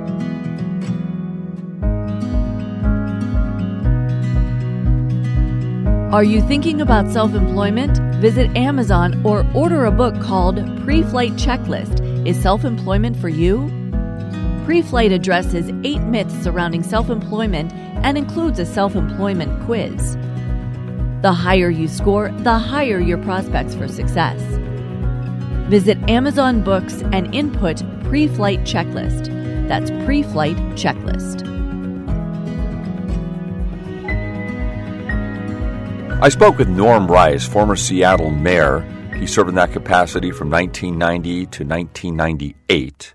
Are 6.14 6.22
you 6.22 6.40
thinking 6.42 6.80
about 6.80 7.10
self 7.10 7.34
employment? 7.34 7.98
Visit 8.20 8.56
Amazon 8.56 9.20
or 9.26 9.44
order 9.52 9.86
a 9.86 9.90
book 9.90 10.14
called 10.22 10.58
Pre 10.84 11.02
Flight 11.02 11.32
Checklist 11.32 12.24
is 12.24 12.40
self 12.40 12.64
employment 12.64 13.16
for 13.16 13.28
you? 13.28 13.68
Pre 14.64 14.80
Flight 14.80 15.10
addresses 15.10 15.72
eight 15.82 16.02
myths 16.02 16.32
surrounding 16.40 16.84
self 16.84 17.10
employment 17.10 17.72
and 18.04 18.16
includes 18.16 18.60
a 18.60 18.64
self 18.64 18.94
employment 18.94 19.60
quiz. 19.64 20.14
The 21.22 21.32
higher 21.32 21.68
you 21.68 21.88
score, 21.88 22.30
the 22.44 22.58
higher 22.58 23.00
your 23.00 23.18
prospects 23.18 23.74
for 23.74 23.88
success. 23.88 24.40
Visit 25.68 25.98
Amazon 26.08 26.62
Books 26.62 27.02
and 27.12 27.34
input 27.34 27.82
Pre 28.04 28.28
Flight 28.28 28.60
Checklist. 28.60 29.26
That's 29.66 29.90
Pre 30.06 30.22
Flight 30.22 30.56
Checklist. 30.76 31.53
I 36.24 36.30
spoke 36.30 36.56
with 36.56 36.70
Norm 36.70 37.06
Rice, 37.06 37.46
former 37.46 37.76
Seattle 37.76 38.30
mayor 38.30 38.80
he 39.14 39.26
served 39.26 39.50
in 39.50 39.56
that 39.56 39.72
capacity 39.72 40.30
from 40.30 40.48
1990 40.48 41.34
to 41.44 41.64
1998. 41.66 43.14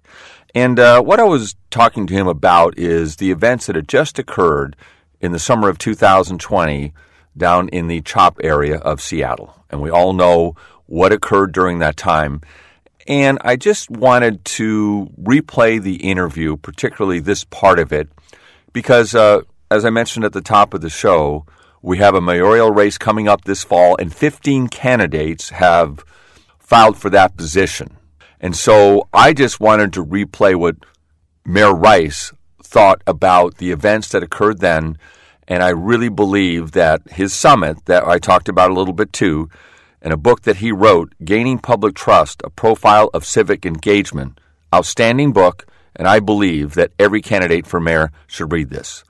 And 0.53 0.79
uh, 0.79 1.01
what 1.01 1.19
I 1.19 1.23
was 1.23 1.55
talking 1.71 2.05
to 2.05 2.13
him 2.13 2.27
about 2.27 2.77
is 2.77 3.15
the 3.15 3.31
events 3.31 3.65
that 3.65 3.75
had 3.75 3.87
just 3.87 4.19
occurred 4.19 4.75
in 5.19 5.31
the 5.31 5.39
summer 5.39 5.69
of 5.69 5.79
2020 5.79 6.93
down 7.35 7.67
in 7.69 7.87
the 7.87 8.01
CHOP 8.01 8.41
area 8.43 8.77
of 8.77 9.01
Seattle. 9.01 9.55
And 9.71 9.81
we 9.81 9.89
all 9.89 10.13
know 10.13 10.53
what 10.85 11.11
occurred 11.11 11.51
during 11.51 11.79
that 11.79 11.97
time. 11.97 12.41
And 13.07 13.39
I 13.41 13.55
just 13.55 13.89
wanted 13.89 14.45
to 14.45 15.09
replay 15.19 15.81
the 15.81 15.95
interview, 15.95 16.57
particularly 16.57 17.21
this 17.21 17.43
part 17.43 17.79
of 17.79 17.91
it, 17.91 18.07
because 18.71 19.15
uh, 19.15 19.41
as 19.71 19.83
I 19.83 19.89
mentioned 19.89 20.25
at 20.25 20.33
the 20.33 20.41
top 20.41 20.75
of 20.75 20.81
the 20.81 20.91
show, 20.91 21.47
we 21.81 21.97
have 21.99 22.15
a 22.15 22.21
mayoral 22.21 22.71
race 22.71 22.97
coming 22.97 23.27
up 23.27 23.45
this 23.45 23.63
fall, 23.63 23.95
and 23.97 24.13
15 24.13 24.67
candidates 24.67 25.49
have 25.49 26.03
filed 26.59 26.97
for 26.97 27.09
that 27.09 27.37
position. 27.37 27.97
And 28.39 28.55
so 28.55 29.07
I 29.13 29.33
just 29.33 29.59
wanted 29.59 29.93
to 29.93 30.05
replay 30.05 30.55
what 30.55 30.77
Mayor 31.45 31.73
Rice 31.73 32.31
thought 32.63 33.01
about 33.07 33.57
the 33.57 33.71
events 33.71 34.09
that 34.09 34.23
occurred 34.23 34.59
then. 34.59 34.97
And 35.47 35.63
I 35.63 35.69
really 35.69 36.09
believe 36.09 36.71
that 36.71 37.01
his 37.11 37.33
summit, 37.33 37.85
that 37.85 38.05
I 38.07 38.19
talked 38.19 38.49
about 38.49 38.71
a 38.71 38.73
little 38.75 38.93
bit 38.93 39.11
too, 39.11 39.49
and 40.01 40.13
a 40.13 40.17
book 40.17 40.43
that 40.43 40.57
he 40.57 40.71
wrote, 40.71 41.13
Gaining 41.23 41.59
Public 41.59 41.95
Trust 41.95 42.41
A 42.45 42.49
Profile 42.49 43.09
of 43.13 43.25
Civic 43.25 43.65
Engagement, 43.65 44.39
outstanding 44.73 45.33
book. 45.33 45.65
And 45.95 46.07
I 46.07 46.19
believe 46.19 46.75
that 46.75 46.91
every 46.99 47.21
candidate 47.21 47.67
for 47.67 47.79
mayor 47.79 48.11
should 48.27 48.53
read 48.53 48.69
this. 48.69 49.03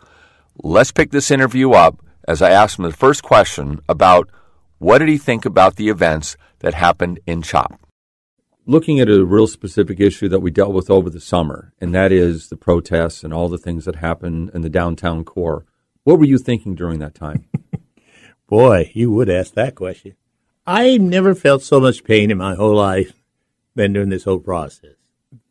Let's 0.63 0.91
pick 0.91 1.11
this 1.11 1.29
interview 1.29 1.71
up 1.71 2.03
as 2.29 2.43
I 2.43 2.51
asked 2.51 2.77
him 2.77 2.85
the 2.85 2.91
first 2.91 3.23
question 3.23 3.81
about 3.89 4.29
what 4.77 4.99
did 4.99 5.09
he 5.09 5.17
think 5.17 5.45
about 5.45 5.77
the 5.77 5.89
events 5.89 6.37
that 6.59 6.75
happened 6.75 7.19
in 7.25 7.41
CHOP. 7.41 7.79
Looking 8.67 8.99
at 8.99 9.09
a 9.09 9.25
real 9.25 9.47
specific 9.47 9.99
issue 9.99 10.29
that 10.29 10.39
we 10.39 10.51
dealt 10.51 10.75
with 10.75 10.91
over 10.91 11.09
the 11.09 11.19
summer, 11.19 11.73
and 11.81 11.93
that 11.95 12.11
is 12.11 12.49
the 12.49 12.55
protests 12.55 13.23
and 13.23 13.33
all 13.33 13.49
the 13.49 13.57
things 13.57 13.85
that 13.85 13.95
happened 13.95 14.51
in 14.53 14.61
the 14.61 14.69
downtown 14.69 15.25
core. 15.25 15.65
What 16.03 16.19
were 16.19 16.25
you 16.25 16.37
thinking 16.37 16.75
during 16.75 16.99
that 16.99 17.15
time? 17.15 17.45
Boy, 18.47 18.91
you 18.93 19.11
would 19.11 19.29
ask 19.29 19.55
that 19.55 19.73
question. 19.73 20.15
I 20.67 20.99
never 20.99 21.33
felt 21.33 21.63
so 21.63 21.79
much 21.79 22.03
pain 22.03 22.29
in 22.29 22.37
my 22.37 22.53
whole 22.53 22.75
life 22.75 23.23
than 23.73 23.93
during 23.93 24.09
this 24.09 24.25
whole 24.25 24.39
process. 24.39 24.97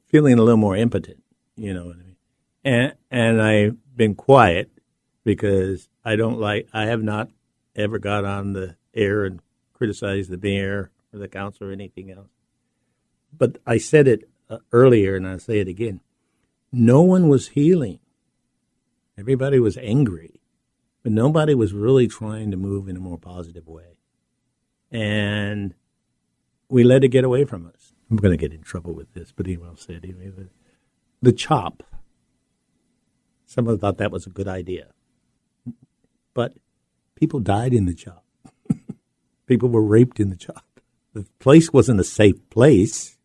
Feeling 0.07 0.39
a 0.39 0.43
little 0.43 0.57
more 0.57 0.77
impotent, 0.77 1.25
you 1.57 1.75
know 1.75 1.87
what 1.87 1.97
I 1.97 1.99
mean? 1.99 2.17
And 2.63 2.95
and 3.11 3.43
I've 3.43 3.77
been 3.97 4.15
quiet 4.15 4.71
because 5.25 5.89
I 6.05 6.17
don't 6.17 6.39
like. 6.39 6.69
I 6.73 6.87
have 6.87 7.03
not 7.03 7.31
ever 7.77 7.99
got 7.99 8.25
on 8.25 8.53
the 8.53 8.77
air 8.95 9.25
and 9.25 9.41
criticized 9.73 10.31
the 10.31 10.39
mayor 10.39 10.91
or 11.13 11.19
the 11.19 11.29
council 11.29 11.69
or 11.69 11.73
anything 11.73 12.11
else. 12.11 12.31
But 13.37 13.59
I 13.67 13.79
said 13.79 14.09
it 14.09 14.29
uh, 14.51 14.59
earlier, 14.73 15.17
and 15.17 15.27
I'll 15.27 15.39
say 15.39 15.59
it 15.59 15.69
again. 15.69 16.01
No 16.73 17.03
one 17.03 17.29
was 17.29 17.49
healing. 17.49 18.01
Everybody 19.17 19.59
was 19.59 19.77
angry, 19.79 20.41
but 21.03 21.13
nobody 21.13 21.55
was 21.55 21.73
really 21.73 22.09
trying 22.09 22.51
to 22.51 22.57
move 22.57 22.89
in 22.89 22.97
a 22.97 23.01
more 23.01 23.19
positive 23.19 23.67
way. 23.67 23.99
And 24.91 25.75
we 26.69 26.85
let 26.85 27.05
it 27.05 27.09
get 27.09 27.25
away 27.25 27.45
from 27.45 27.67
us. 27.67 27.95
I'm 28.11 28.17
going 28.17 28.33
to 28.33 28.39
get 28.39 28.55
in 28.55 28.63
trouble 28.63 28.95
with 28.95 29.13
this, 29.13 29.33
but 29.35 29.47
anyway, 29.47 29.67
I'll 29.69 29.77
say 29.77 29.95
it 29.95 30.05
anyway. 30.05 30.47
The 31.21 31.33
chop. 31.33 31.83
Someone 33.45 33.79
thought 33.79 33.99
that 33.99 34.13
was 34.13 34.27
a 34.27 34.31
good 34.31 34.49
idea 34.49 34.89
but 36.39 36.55
people 37.17 37.41
died 37.41 37.75
in 37.75 37.87
the 37.87 37.95
CHOP. 37.95 38.25
people 39.49 39.69
were 39.71 39.83
raped 39.83 40.21
in 40.21 40.31
the 40.31 40.37
CHOP. 40.37 40.81
The 41.13 41.27
place 41.41 41.73
wasn't 41.73 41.99
a 41.99 42.05
safe 42.05 42.49
place. 42.49 43.19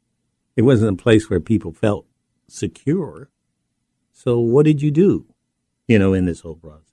It 0.55 0.63
wasn't 0.63 1.00
a 1.00 1.03
place 1.03 1.29
where 1.29 1.39
people 1.39 1.74
felt 1.74 2.08
secure. 2.48 3.29
So 4.13 4.39
what 4.39 4.65
did 4.65 4.82
you 4.82 4.89
do, 4.89 5.27
you 5.88 6.00
know, 6.00 6.15
in 6.15 6.25
this 6.25 6.39
whole 6.39 6.55
process? 6.55 6.88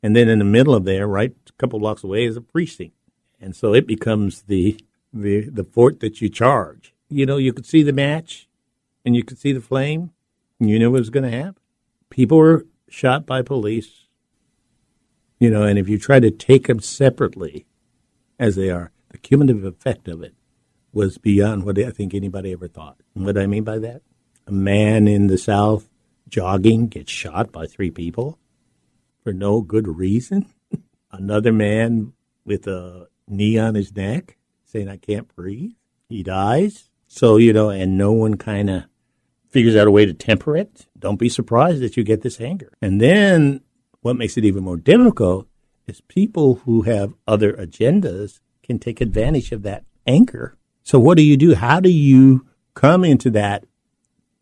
And 0.00 0.14
then 0.14 0.28
in 0.28 0.38
the 0.38 0.44
middle 0.44 0.76
of 0.76 0.84
there, 0.84 1.08
right, 1.08 1.34
a 1.48 1.52
couple 1.54 1.80
blocks 1.80 2.04
away, 2.04 2.24
is 2.24 2.36
a 2.36 2.40
precinct. 2.40 2.94
And 3.40 3.56
so 3.56 3.74
it 3.74 3.88
becomes 3.88 4.42
the 4.42 4.78
the 5.12 5.50
the 5.50 5.64
fort 5.64 5.98
that 5.98 6.20
you 6.20 6.28
charge. 6.28 6.94
You 7.08 7.26
know, 7.26 7.36
you 7.36 7.52
could 7.52 7.66
see 7.66 7.82
the 7.82 7.92
match, 7.92 8.48
and 9.04 9.16
you 9.16 9.24
could 9.24 9.40
see 9.40 9.52
the 9.52 9.60
flame, 9.60 10.12
you 10.60 10.78
knew 10.78 10.92
what 10.92 11.00
was 11.00 11.10
going 11.10 11.28
to 11.28 11.36
happen. 11.36 11.56
People 12.10 12.38
were 12.38 12.64
shot 12.88 13.26
by 13.26 13.42
police. 13.42 14.07
You 15.38 15.50
know, 15.50 15.62
and 15.62 15.78
if 15.78 15.88
you 15.88 15.98
try 15.98 16.20
to 16.20 16.30
take 16.30 16.66
them 16.66 16.80
separately, 16.80 17.66
as 18.38 18.56
they 18.56 18.70
are, 18.70 18.92
the 19.10 19.18
cumulative 19.18 19.64
effect 19.64 20.08
of 20.08 20.22
it 20.22 20.34
was 20.92 21.18
beyond 21.18 21.64
what 21.64 21.78
I 21.78 21.90
think 21.90 22.14
anybody 22.14 22.52
ever 22.52 22.68
thought. 22.68 23.00
And 23.14 23.24
what 23.24 23.38
I 23.38 23.46
mean 23.46 23.64
by 23.64 23.78
that, 23.78 24.02
a 24.46 24.52
man 24.52 25.06
in 25.06 25.26
the 25.26 25.38
South 25.38 25.88
jogging 26.28 26.88
gets 26.88 27.10
shot 27.10 27.52
by 27.52 27.66
three 27.66 27.90
people 27.90 28.38
for 29.22 29.32
no 29.32 29.60
good 29.60 29.86
reason. 29.86 30.46
Another 31.12 31.52
man 31.52 32.12
with 32.44 32.66
a 32.66 33.08
knee 33.26 33.58
on 33.58 33.74
his 33.74 33.94
neck 33.94 34.36
saying, 34.64 34.88
I 34.88 34.96
can't 34.96 35.34
breathe. 35.34 35.72
He 36.08 36.22
dies. 36.22 36.90
So, 37.06 37.36
you 37.36 37.52
know, 37.52 37.70
and 37.70 37.96
no 37.96 38.12
one 38.12 38.36
kind 38.36 38.68
of 38.68 38.84
figures 39.50 39.76
out 39.76 39.86
a 39.86 39.90
way 39.90 40.04
to 40.04 40.12
temper 40.12 40.56
it. 40.56 40.86
Don't 40.98 41.18
be 41.18 41.28
surprised 41.28 41.80
that 41.82 41.96
you 41.96 42.04
get 42.04 42.22
this 42.22 42.40
anger. 42.40 42.72
And 42.82 43.00
then 43.00 43.62
what 44.02 44.16
makes 44.16 44.36
it 44.36 44.44
even 44.44 44.64
more 44.64 44.76
difficult 44.76 45.48
is 45.86 46.00
people 46.02 46.56
who 46.64 46.82
have 46.82 47.14
other 47.26 47.52
agendas 47.54 48.40
can 48.62 48.78
take 48.78 49.00
advantage 49.00 49.52
of 49.52 49.62
that 49.62 49.84
anger. 50.06 50.56
So, 50.82 50.98
what 50.98 51.16
do 51.16 51.24
you 51.24 51.36
do? 51.36 51.54
How 51.54 51.80
do 51.80 51.90
you 51.90 52.46
come 52.74 53.04
into 53.04 53.30
that 53.30 53.64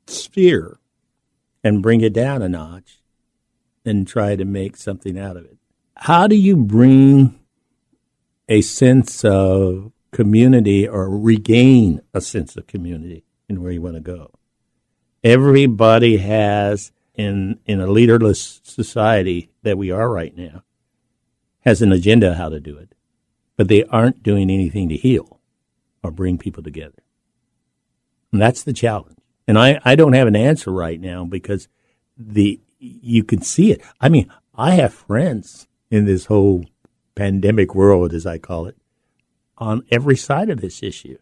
sphere 0.07 0.79
and 1.65 1.83
bring 1.83 2.01
it 2.01 2.13
down 2.13 2.43
a 2.43 2.49
notch 2.49 3.01
and 3.85 4.07
try 4.07 4.37
to 4.37 4.45
make 4.45 4.77
something 4.77 5.19
out 5.19 5.37
of 5.37 5.45
it? 5.45 5.57
How 5.97 6.27
do 6.27 6.37
you 6.37 6.57
bring 6.57 7.39
a 8.49 8.61
sense 8.61 9.25
of 9.25 9.93
community 10.13 10.89
or 10.89 11.11
regain 11.11 12.01
a 12.15 12.21
sense 12.21 12.57
of 12.57 12.67
community 12.67 13.25
in 13.49 13.63
where 13.63 13.73
you 13.73 13.83
want 13.83 13.97
to 13.97 14.01
go. 14.01 14.31
Everybody 15.23 16.19
has 16.19 16.93
in 17.17 17.59
in 17.67 17.81
a 17.81 17.87
leaderless 17.87 18.61
society 18.63 19.51
that 19.63 19.79
we 19.79 19.91
are 19.91 20.11
right 20.11 20.37
now 20.37 20.63
has 21.61 21.83
an 21.83 21.93
agenda 21.93 22.35
how 22.35 22.49
to 22.49 22.61
do 22.61 22.77
it, 22.79 22.95
but 23.57 23.69
they 23.69 23.85
aren't 23.85 24.23
doing 24.23 24.51
anything 24.51 24.89
to 24.89 24.97
heal 24.97 25.41
or 26.03 26.11
bring 26.11 26.39
people 26.39 26.63
together. 26.63 27.03
And 28.33 28.41
that's 28.41 28.63
the 28.63 28.73
challenge. 28.73 29.19
And 29.49 29.59
I, 29.59 29.81
I 29.85 29.95
don't 29.95 30.13
have 30.13 30.29
an 30.29 30.37
answer 30.37 30.71
right 30.71 31.01
now 31.01 31.25
because 31.25 31.69
the 32.17 32.61
you 32.79 33.25
can 33.25 33.43
see 33.43 33.73
it. 33.73 33.83
I 34.01 34.09
mean, 34.09 34.31
I 34.55 34.73
have 34.73 34.93
friends 34.95 35.67
in 35.91 36.05
this 36.05 36.27
whole 36.27 36.65
pandemic 37.15 37.75
world, 37.75 38.13
as 38.13 38.27
I 38.27 38.39
call 38.39 38.67
it, 38.67 38.77
on 39.59 39.85
every 39.91 40.17
side 40.17 40.51
of 40.51 40.61
this 40.61 40.83
issue. 40.83 41.19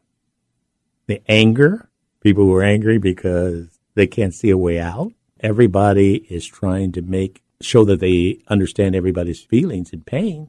The 1.07 1.23
anger, 1.29 1.89
people 2.21 2.45
who 2.45 2.55
are 2.55 2.63
angry 2.63 2.99
because 2.99 3.79
they 3.95 4.07
can't 4.07 4.35
see 4.35 4.51
a 4.51 4.59
way 4.59 4.81
out. 4.81 5.13
Everybody 5.45 6.27
is 6.31 6.47
trying 6.47 6.93
to 6.93 7.03
make 7.03 7.43
show 7.61 7.85
that 7.85 8.01
they 8.01 8.39
understand 8.49 8.97
everybody's 8.97 9.43
feelings 9.43 9.93
and 9.93 10.07
pain, 10.07 10.49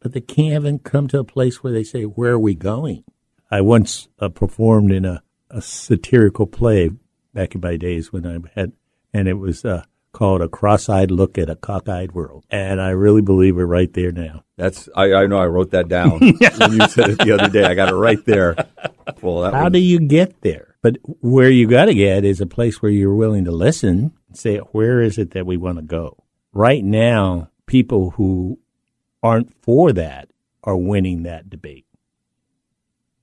but 0.00 0.14
they 0.14 0.20
can't 0.20 0.54
even 0.54 0.80
come 0.80 1.06
to 1.08 1.20
a 1.20 1.24
place 1.24 1.62
where 1.62 1.72
they 1.72 1.84
say, 1.84 2.02
"Where 2.02 2.32
are 2.32 2.38
we 2.38 2.56
going?" 2.56 3.04
I 3.52 3.60
once 3.60 4.08
uh, 4.18 4.28
performed 4.28 4.90
in 4.90 5.04
a, 5.04 5.22
a 5.48 5.62
satirical 5.62 6.48
play 6.48 6.90
back 7.34 7.54
in 7.54 7.60
my 7.60 7.76
days 7.76 8.12
when 8.12 8.26
I 8.26 8.38
had, 8.58 8.72
and 9.14 9.28
it 9.28 9.34
was 9.34 9.64
uh, 9.64 9.84
called 10.16 10.40
A 10.40 10.48
Cross-Eyed 10.48 11.12
Look 11.12 11.38
at 11.38 11.48
a 11.48 11.54
Cockeyed 11.54 12.12
World. 12.12 12.44
And 12.50 12.80
I 12.80 12.90
really 12.90 13.22
believe 13.22 13.54
we're 13.54 13.66
right 13.66 13.92
there 13.92 14.10
now. 14.10 14.42
That's 14.56 14.88
I, 14.96 15.12
I 15.12 15.26
know 15.26 15.38
I 15.38 15.46
wrote 15.46 15.70
that 15.70 15.86
down 15.86 16.18
when 16.18 16.22
you 16.40 16.88
said 16.88 17.10
it 17.10 17.18
the 17.18 17.36
other 17.38 17.48
day. 17.48 17.64
I 17.64 17.74
got 17.74 17.90
it 17.90 17.94
right 17.94 18.24
there. 18.24 18.56
Well, 19.22 19.48
How 19.52 19.64
was... 19.64 19.74
do 19.74 19.78
you 19.78 20.00
get 20.00 20.40
there? 20.40 20.65
But 20.86 20.98
where 21.02 21.50
you 21.50 21.66
got 21.66 21.86
to 21.86 21.94
get 21.94 22.24
is 22.24 22.40
a 22.40 22.46
place 22.46 22.80
where 22.80 22.92
you're 22.92 23.12
willing 23.12 23.44
to 23.46 23.50
listen 23.50 24.12
and 24.28 24.38
say, 24.38 24.58
where 24.58 25.00
is 25.00 25.18
it 25.18 25.32
that 25.32 25.44
we 25.44 25.56
want 25.56 25.78
to 25.78 25.82
go? 25.82 26.22
Right 26.52 26.84
now, 26.84 27.50
people 27.66 28.10
who 28.10 28.60
aren't 29.20 29.52
for 29.64 29.92
that 29.92 30.28
are 30.62 30.76
winning 30.76 31.24
that 31.24 31.50
debate 31.50 31.86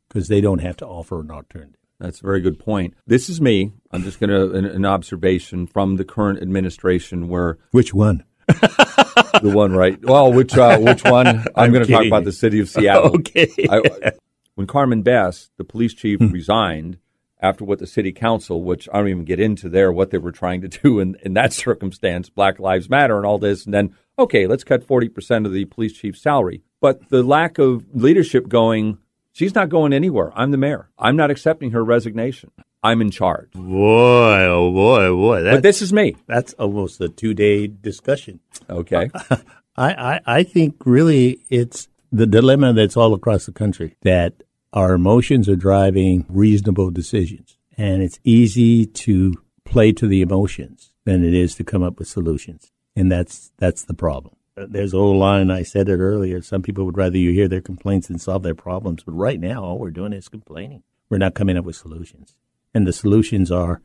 because 0.09 0.27
they 0.27 0.41
don't 0.41 0.59
have 0.59 0.75
to 0.75 0.85
offer 0.85 1.21
an 1.21 1.31
alternative. 1.31 1.79
That's 2.01 2.19
a 2.19 2.23
very 2.25 2.41
good 2.41 2.59
point. 2.59 2.95
This 3.07 3.29
is 3.29 3.39
me. 3.39 3.71
I'm 3.91 4.03
just 4.03 4.19
going 4.19 4.29
to 4.29 4.51
an, 4.57 4.65
an, 4.65 4.83
observation 4.83 5.65
from 5.65 5.95
the 5.95 6.03
current 6.03 6.41
administration 6.41 7.29
where 7.29 7.59
which 7.71 7.93
one? 7.93 8.25
the 8.49 9.53
one 9.55 9.71
right. 9.71 10.03
Well, 10.03 10.33
which 10.33 10.57
uh, 10.57 10.79
which 10.79 11.05
one? 11.05 11.27
I'm, 11.27 11.45
I'm 11.55 11.71
going 11.71 11.85
to 11.85 11.89
talk 11.89 12.05
about 12.05 12.25
the 12.25 12.33
city 12.33 12.59
of 12.59 12.67
Seattle. 12.67 13.15
okay. 13.19 13.47
I, 13.69 14.11
when 14.55 14.67
Carmen 14.67 15.01
Best, 15.01 15.51
the 15.55 15.63
police 15.63 15.93
chief, 15.93 16.19
hmm. 16.19 16.27
resigned 16.27 16.97
after 17.43 17.63
what 17.63 17.77
the 17.77 17.85
city 17.85 18.11
council, 18.11 18.63
which 18.63 18.89
I 18.91 18.97
don't 18.97 19.09
even 19.09 19.25
get 19.25 19.39
into 19.39 19.69
there, 19.69 19.91
what 19.91 20.09
they 20.09 20.17
were 20.17 20.31
trying 20.31 20.61
to 20.61 20.67
do 20.67 20.99
in, 20.99 21.15
in 21.21 21.35
that 21.35 21.53
circumstance, 21.65 22.29
Black 22.29 22.57
Lives 22.57 22.89
Matter 22.89 23.17
and 23.17 23.25
all 23.25 23.37
this, 23.37 23.65
and 23.65 23.73
then 23.73 23.95
okay, 24.17 24.47
let's 24.47 24.63
cut 24.63 24.85
40% 24.85 25.45
of 25.45 25.53
the 25.53 25.65
police 25.65 25.93
chief's 25.93 26.21
salary. 26.21 26.61
But 26.79 27.09
the 27.09 27.23
lack 27.23 27.57
of 27.57 27.85
leadership 27.93 28.47
going 28.47 28.97
She's 29.33 29.55
not 29.55 29.69
going 29.69 29.93
anywhere. 29.93 30.31
I'm 30.35 30.51
the 30.51 30.57
mayor. 30.57 30.89
I'm 30.97 31.15
not 31.15 31.31
accepting 31.31 31.71
her 31.71 31.83
resignation. 31.83 32.51
I'm 32.83 33.01
in 33.01 33.09
charge. 33.09 33.49
Boy, 33.53 34.43
oh 34.45 34.71
boy, 34.71 35.09
boy. 35.09 35.43
But 35.43 35.63
this 35.63 35.81
is 35.81 35.91
me. 35.91 36.15
That's 36.27 36.53
almost 36.53 37.01
a 37.01 37.09
two 37.09 37.33
day 37.33 37.65
discussion. 37.65 38.39
Okay. 38.69 39.09
I, 39.75 39.93
I, 39.93 40.19
I 40.25 40.43
think 40.43 40.75
really 40.85 41.39
it's 41.49 41.87
the 42.11 42.27
dilemma 42.27 42.73
that's 42.73 42.95
all 42.95 43.15
across 43.15 43.47
the 43.47 43.51
country 43.51 43.95
that 44.03 44.35
our 44.73 44.93
emotions 44.93 45.47
are 45.47 45.55
driving 45.55 46.25
reasonable 46.27 46.91
decisions. 46.91 47.57
And 47.77 48.03
it's 48.03 48.19
easy 48.23 48.85
to 48.85 49.33
play 49.63 49.93
to 49.93 50.07
the 50.07 50.21
emotions 50.21 50.93
than 51.05 51.23
it 51.23 51.33
is 51.33 51.55
to 51.55 51.63
come 51.63 51.83
up 51.83 51.99
with 51.99 52.07
solutions. 52.07 52.71
And 52.95 53.11
that's, 53.11 53.51
that's 53.57 53.83
the 53.83 53.93
problem 53.93 54.35
there's 54.55 54.93
a 54.93 54.97
old 54.97 55.17
line, 55.17 55.49
I 55.49 55.63
said 55.63 55.89
it 55.89 55.97
earlier. 55.97 56.41
Some 56.41 56.61
people 56.61 56.85
would 56.85 56.97
rather 56.97 57.17
you 57.17 57.31
hear 57.31 57.47
their 57.47 57.61
complaints 57.61 58.07
than 58.07 58.19
solve 58.19 58.43
their 58.43 58.55
problems. 58.55 59.03
But 59.03 59.13
right 59.13 59.39
now, 59.39 59.63
all 59.63 59.79
we're 59.79 59.91
doing 59.91 60.13
is 60.13 60.29
complaining. 60.29 60.83
We're 61.09 61.17
not 61.17 61.35
coming 61.35 61.57
up 61.57 61.65
with 61.65 61.75
solutions. 61.75 62.35
And 62.73 62.87
the 62.87 62.93
solutions 62.93 63.51
are, 63.51 63.81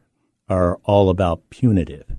are 0.49 0.77
all 0.85 1.11
about 1.11 1.51
punitive. 1.51 2.17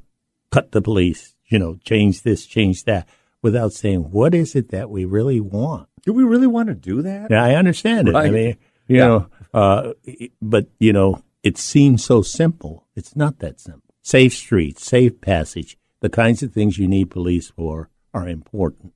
Cut 0.51 0.71
the 0.71 0.81
police, 0.81 1.35
you 1.47 1.59
know, 1.59 1.77
change 1.83 2.23
this, 2.23 2.45
change 2.45 2.85
that, 2.85 3.07
without 3.41 3.73
saying, 3.73 4.11
what 4.11 4.33
is 4.33 4.55
it 4.55 4.69
that 4.69 4.89
we 4.89 5.05
really 5.05 5.39
want? 5.39 5.88
Do 6.05 6.13
we 6.13 6.23
really 6.23 6.47
want 6.47 6.69
to 6.69 6.75
do 6.75 7.01
that? 7.01 7.31
Yeah, 7.31 7.43
I 7.43 7.55
understand 7.55 8.07
it. 8.07 8.13
Right. 8.13 8.27
I 8.27 8.31
mean, 8.31 8.57
you 8.87 8.97
yeah. 8.97 9.07
know, 9.07 9.27
uh, 9.53 9.93
but, 10.41 10.67
you 10.79 10.93
know, 10.93 11.23
it 11.43 11.57
seems 11.57 12.03
so 12.03 12.21
simple. 12.21 12.85
It's 12.95 13.15
not 13.15 13.39
that 13.39 13.59
simple. 13.59 13.93
Safe 14.01 14.33
streets, 14.33 14.85
safe 14.85 15.21
passage, 15.21 15.77
the 15.99 16.09
kinds 16.09 16.41
of 16.41 16.53
things 16.53 16.77
you 16.77 16.87
need 16.87 17.11
police 17.11 17.49
for 17.49 17.89
are 18.13 18.27
important. 18.27 18.93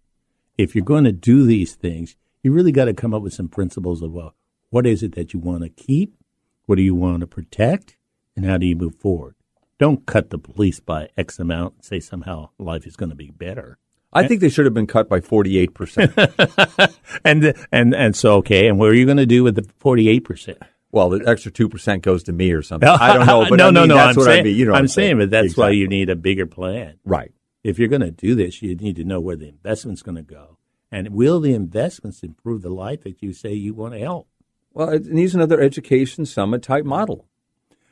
If 0.58 0.76
you're 0.76 0.86
going 0.86 1.04
to 1.04 1.12
do 1.12 1.46
these 1.46 1.76
things, 1.76 2.16
you 2.42 2.52
really 2.52 2.72
got 2.72 2.86
to 2.86 2.94
come 2.94 3.14
up 3.14 3.22
with 3.22 3.34
some 3.34 3.48
principles 3.48 4.02
of 4.02 4.18
uh, 4.18 4.30
what 4.70 4.86
is 4.86 5.04
it 5.04 5.16
that 5.16 5.34
you 5.34 5.40
want 5.40 5.64
to 5.64 5.70
keep, 5.70 6.16
what 6.66 6.76
do 6.76 6.82
you 6.82 6.96
want 6.96 7.22
to 7.22 7.28
protect, 7.28 7.98
and 8.36 8.46
how 8.46 8.58
do 8.58 8.66
you 8.66 8.76
move 8.76 8.96
forward. 8.96 9.36
Don't 9.80 10.06
cut 10.06 10.30
the 10.30 10.38
police 10.38 10.80
by 10.80 11.10
X 11.18 11.40
amount 11.40 11.76
and 11.76 11.86
say 11.86 12.00
somehow 12.00 12.50
life 12.58 12.88
is 12.88 12.96
going 12.96 13.10
to 13.10 13.16
be 13.16 13.32
better. 13.32 13.78
I 14.14 14.28
think 14.28 14.42
they 14.42 14.50
should 14.50 14.66
have 14.66 14.74
been 14.74 14.88
cut 14.88 15.10
by 15.10 15.20
48%. 15.20 16.96
and 17.26 17.54
and 17.72 17.96
and 17.96 18.16
so 18.16 18.36
okay, 18.36 18.68
and 18.68 18.80
what 18.80 18.90
are 18.90 18.94
you 18.94 19.06
going 19.06 19.18
to 19.18 19.26
do 19.26 19.44
with 19.44 19.56
the 19.56 19.62
48%? 19.62 20.58
Well, 20.92 21.10
the 21.10 21.28
extra 21.28 21.52
2% 21.52 22.02
goes 22.02 22.22
to 22.24 22.34
me 22.34 22.52
or 22.52 22.62
something. 22.62 22.88
I 23.02 23.14
don't 23.14 23.26
know, 23.26 23.46
but 23.50 23.56
no, 23.56 23.66
I 23.66 23.68
mean, 23.68 23.74
no, 23.74 23.86
no, 23.86 23.96
that's 23.96 24.10
I'm 24.10 24.16
what 24.16 24.26
saying, 24.26 24.42
I 24.42 24.44
mean. 24.44 24.56
You 24.56 24.66
know 24.66 24.74
I'm, 24.74 24.88
saying, 24.88 25.08
saying, 25.08 25.18
but 25.18 25.32
that's 25.32 25.46
exactly. 25.46 25.64
why 25.64 25.70
you 25.72 25.88
need 25.88 26.10
a 26.12 26.16
bigger 26.16 26.46
plan. 26.46 27.00
Right 27.04 27.32
if 27.64 27.80
you're 27.80 27.88
going 27.88 28.02
to 28.02 28.12
do 28.12 28.36
this, 28.36 28.62
you 28.62 28.76
need 28.76 28.98
to 28.98 29.04
know 29.04 29.20
where 29.20 29.36
the 29.36 29.48
investment's 29.48 30.02
going 30.02 30.18
to 30.18 30.22
go. 30.22 30.58
And 30.92 31.10
will 31.10 31.40
the 31.40 31.54
investments 31.54 32.22
improve 32.22 32.62
the 32.62 32.70
life 32.70 33.04
that 33.04 33.24
you 33.24 33.34
say 33.34 33.54
you 33.54 33.74
want 33.74 33.94
to 33.94 34.00
help? 34.00 34.28
Well, 34.74 34.90
it 34.90 35.06
needs 35.06 35.34
another 35.34 35.62
education 35.62 36.26
summit 36.26 36.62
type 36.62 36.86
model. 36.86 37.26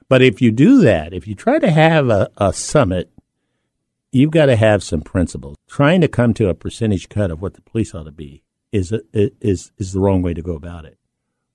But 0.08 0.22
if 0.22 0.42
you 0.42 0.52
do 0.52 0.82
that, 0.82 1.14
if 1.14 1.28
you 1.28 1.36
try 1.36 1.58
to 1.58 1.72
have 1.72 2.10
a, 2.10 2.30
a 2.38 2.52
summit, 2.54 3.10
you've 4.12 4.32
got 4.32 4.48
to 4.48 4.56
have 4.56 4.84
some 4.84 5.02
principles. 5.02 5.58
Trying 5.68 6.02
to 6.02 6.08
come 6.08 6.34
to 6.36 6.50
a 6.50 6.54
percentage 6.54 7.10
cut 7.10 7.32
of 7.32 7.42
what 7.42 7.54
the 7.54 7.62
police 7.62 7.96
ought 7.96 8.04
to 8.04 8.12
be 8.12 8.44
is 8.72 8.92
a, 8.92 9.02
is 9.14 9.72
is 9.78 9.94
the 9.94 10.00
wrong 10.00 10.22
way 10.22 10.34
to 10.34 10.42
go 10.42 10.56
about 10.56 10.86
it. 10.86 10.98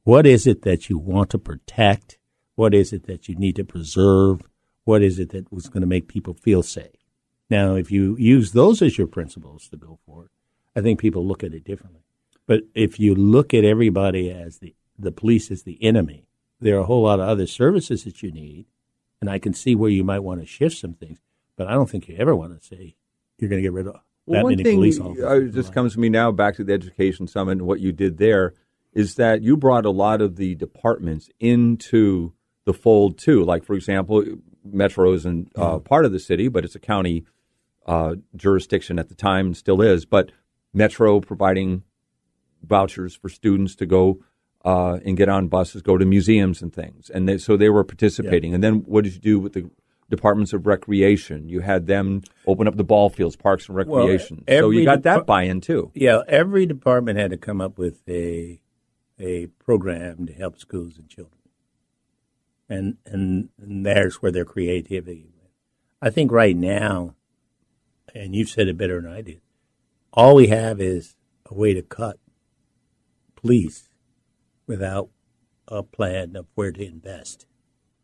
What 0.04 0.26
is 0.26 0.46
it 0.46 0.62
that 0.62 0.88
you 0.88 0.98
want 0.98 1.30
to 1.30 1.38
protect? 1.38 2.18
What 2.54 2.74
is 2.74 2.92
it 2.92 3.06
that 3.06 3.28
you 3.28 3.34
need 3.34 3.56
to 3.56 3.64
preserve? 3.64 4.40
What 4.84 5.02
is 5.02 5.18
it 5.18 5.30
that 5.30 5.52
was 5.52 5.68
going 5.68 5.80
to 5.80 5.86
make 5.86 6.08
people 6.08 6.34
feel 6.34 6.62
safe? 6.62 7.04
Now, 7.50 7.74
if 7.74 7.90
you 7.90 8.16
use 8.18 8.52
those 8.52 8.82
as 8.82 8.98
your 8.98 9.06
principles 9.06 9.68
to 9.68 9.76
go 9.76 9.98
forward, 10.06 10.30
I 10.74 10.80
think 10.80 11.00
people 11.00 11.26
look 11.26 11.42
at 11.42 11.54
it 11.54 11.64
differently. 11.64 12.02
But 12.46 12.62
if 12.74 13.00
you 13.00 13.14
look 13.14 13.52
at 13.52 13.64
everybody 13.64 14.30
as 14.30 14.58
the, 14.58 14.74
the 14.98 15.12
police 15.12 15.50
as 15.50 15.64
the 15.64 15.82
enemy, 15.82 16.28
there 16.60 16.76
are 16.76 16.80
a 16.80 16.86
whole 16.86 17.02
lot 17.02 17.20
of 17.20 17.28
other 17.28 17.46
services 17.46 18.04
that 18.04 18.22
you 18.22 18.30
need. 18.30 18.66
And 19.20 19.30
I 19.30 19.38
can 19.38 19.54
see 19.54 19.74
where 19.74 19.90
you 19.90 20.04
might 20.04 20.20
want 20.20 20.40
to 20.40 20.46
shift 20.46 20.76
some 20.76 20.94
things, 20.94 21.18
but 21.56 21.68
I 21.68 21.72
don't 21.72 21.88
think 21.88 22.08
you 22.08 22.16
ever 22.18 22.34
want 22.34 22.58
to 22.58 22.66
say 22.66 22.96
you're 23.38 23.50
going 23.50 23.60
to 23.60 23.66
get 23.66 23.72
rid 23.72 23.86
of 23.86 23.96
well, 24.26 24.38
that 24.38 24.44
one 24.44 24.52
many 24.52 24.64
thing 24.64 24.76
police 24.76 25.00
officers. 25.00 25.54
Just 25.54 25.72
comes 25.72 25.94
to 25.94 26.00
me 26.00 26.08
now 26.08 26.32
back 26.32 26.56
to 26.56 26.64
the 26.64 26.72
education 26.72 27.26
summit 27.26 27.52
and 27.52 27.62
what 27.62 27.80
you 27.80 27.92
did 27.92 28.18
there 28.18 28.54
is 28.92 29.16
that 29.16 29.42
you 29.42 29.56
brought 29.56 29.84
a 29.84 29.90
lot 29.90 30.20
of 30.20 30.36
the 30.36 30.54
departments 30.54 31.28
into 31.38 32.32
the 32.64 32.72
fold 32.72 33.18
too. 33.18 33.44
Like 33.44 33.64
for 33.64 33.74
example, 33.74 34.24
Metro 34.64 35.12
isn't 35.12 35.52
uh, 35.54 35.60
mm-hmm. 35.60 35.84
part 35.84 36.04
of 36.04 36.12
the 36.12 36.18
city, 36.18 36.48
but 36.48 36.64
it's 36.64 36.74
a 36.74 36.80
county 36.80 37.24
uh, 37.86 38.16
jurisdiction 38.34 38.98
at 38.98 39.08
the 39.08 39.14
time 39.14 39.46
and 39.46 39.56
still 39.56 39.80
is. 39.80 40.04
But 40.04 40.32
Metro 40.72 41.20
providing 41.20 41.82
vouchers 42.62 43.14
for 43.14 43.28
students 43.28 43.76
to 43.76 43.86
go 43.86 44.18
uh, 44.64 44.98
and 45.04 45.16
get 45.16 45.28
on 45.28 45.48
buses, 45.48 45.82
go 45.82 45.96
to 45.96 46.04
museums 46.04 46.60
and 46.60 46.72
things, 46.72 47.08
and 47.08 47.28
they, 47.28 47.38
so 47.38 47.56
they 47.56 47.68
were 47.68 47.84
participating. 47.84 48.50
Yeah. 48.50 48.56
And 48.56 48.64
then 48.64 48.74
what 48.86 49.04
did 49.04 49.14
you 49.14 49.20
do 49.20 49.38
with 49.38 49.52
the 49.52 49.70
departments 50.10 50.52
of 50.52 50.66
recreation? 50.66 51.48
You 51.48 51.60
had 51.60 51.86
them 51.86 52.22
open 52.46 52.68
up 52.68 52.76
the 52.76 52.84
ball 52.84 53.10
fields, 53.10 53.36
parks 53.36 53.68
and 53.68 53.76
recreation. 53.76 54.44
Well, 54.46 54.60
so 54.60 54.70
you 54.70 54.84
got 54.84 55.02
that 55.02 55.26
buy-in 55.26 55.60
too. 55.60 55.90
Yeah, 55.94 56.22
every 56.28 56.66
department 56.66 57.18
had 57.18 57.30
to 57.30 57.36
come 57.36 57.60
up 57.60 57.78
with 57.78 58.02
a 58.08 58.60
a 59.18 59.46
program 59.64 60.26
to 60.26 60.32
help 60.32 60.58
schools 60.58 60.98
and 60.98 61.08
children 61.08 61.36
and, 62.68 62.96
and 63.04 63.48
and 63.58 63.86
there's 63.86 64.16
where 64.16 64.32
their 64.32 64.44
creativity. 64.44 65.28
Went. 65.36 65.52
I 66.02 66.10
think 66.10 66.32
right 66.32 66.56
now, 66.56 67.14
and 68.14 68.34
you've 68.34 68.48
said 68.48 68.68
it 68.68 68.76
better 68.76 69.00
than 69.00 69.10
I 69.10 69.22
did. 69.22 69.40
All 70.12 70.34
we 70.34 70.48
have 70.48 70.80
is 70.80 71.14
a 71.46 71.54
way 71.54 71.74
to 71.74 71.82
cut 71.82 72.18
police 73.34 73.88
without 74.66 75.10
a 75.68 75.82
plan 75.82 76.36
of 76.36 76.46
where 76.54 76.72
to 76.72 76.84
invest. 76.84 77.46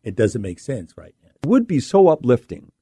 It 0.02 0.14
doesn't 0.14 0.42
make 0.42 0.58
sense 0.58 0.96
right 0.96 1.14
would 1.44 1.66
be 1.66 1.80
so 1.80 2.08
uplifting 2.08 2.72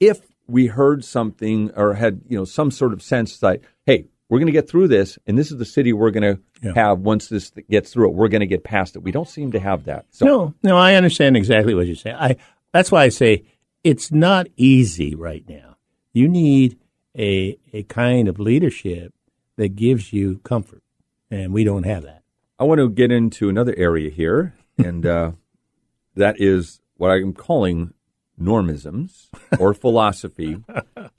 if 0.00 0.20
we 0.46 0.66
heard 0.66 1.04
something 1.04 1.70
or 1.74 1.94
had 1.94 2.20
you 2.28 2.36
know 2.36 2.44
some 2.44 2.70
sort 2.70 2.92
of 2.92 3.02
sense 3.02 3.38
that 3.38 3.60
hey 3.84 4.06
we're 4.28 4.38
going 4.38 4.46
to 4.46 4.52
get 4.52 4.68
through 4.68 4.88
this, 4.88 5.18
and 5.26 5.38
this 5.38 5.52
is 5.52 5.58
the 5.58 5.64
city 5.64 5.92
we're 5.92 6.10
going 6.10 6.36
to 6.36 6.42
yeah. 6.60 6.72
have 6.74 6.98
once 7.00 7.28
this 7.28 7.52
gets 7.70 7.92
through 7.92 8.10
it. 8.10 8.14
We're 8.14 8.28
going 8.28 8.40
to 8.40 8.46
get 8.46 8.64
past 8.64 8.96
it. 8.96 9.00
We 9.00 9.12
don't 9.12 9.28
seem 9.28 9.52
to 9.52 9.60
have 9.60 9.84
that. 9.84 10.06
So. 10.10 10.26
No, 10.26 10.54
no, 10.62 10.76
I 10.76 10.94
understand 10.94 11.36
exactly 11.36 11.74
what 11.74 11.86
you're 11.86 11.96
saying. 11.96 12.16
I 12.16 12.36
that's 12.72 12.90
why 12.90 13.04
I 13.04 13.08
say 13.08 13.44
it's 13.84 14.10
not 14.10 14.48
easy 14.56 15.14
right 15.14 15.44
now. 15.48 15.76
You 16.12 16.28
need 16.28 16.78
a 17.16 17.56
a 17.72 17.84
kind 17.84 18.28
of 18.28 18.40
leadership 18.40 19.14
that 19.56 19.76
gives 19.76 20.12
you 20.12 20.38
comfort, 20.38 20.82
and 21.30 21.52
we 21.52 21.64
don't 21.64 21.84
have 21.84 22.02
that. 22.02 22.22
I 22.58 22.64
want 22.64 22.80
to 22.80 22.88
get 22.88 23.12
into 23.12 23.48
another 23.48 23.74
area 23.76 24.10
here, 24.10 24.54
and 24.76 25.06
uh, 25.06 25.32
that 26.16 26.40
is 26.40 26.80
what 26.96 27.10
I'm 27.10 27.32
calling 27.32 27.92
normisms 28.40 29.28
or 29.58 29.74
philosophy. 29.86 30.62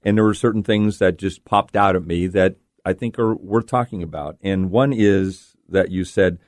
and 0.03 0.17
there 0.17 0.23
were 0.23 0.33
certain 0.33 0.63
things 0.63 0.99
that 0.99 1.17
just 1.17 1.45
popped 1.45 1.75
out 1.75 1.95
at 1.95 2.05
me 2.05 2.27
that 2.27 2.55
I 2.85 2.93
think 2.93 3.19
are 3.19 3.35
worth 3.35 3.67
talking 3.67 4.03
about. 4.03 4.37
And 4.41 4.71
one 4.71 4.93
is 4.93 5.55
that 5.69 5.91
you 5.91 6.03
said 6.05 6.39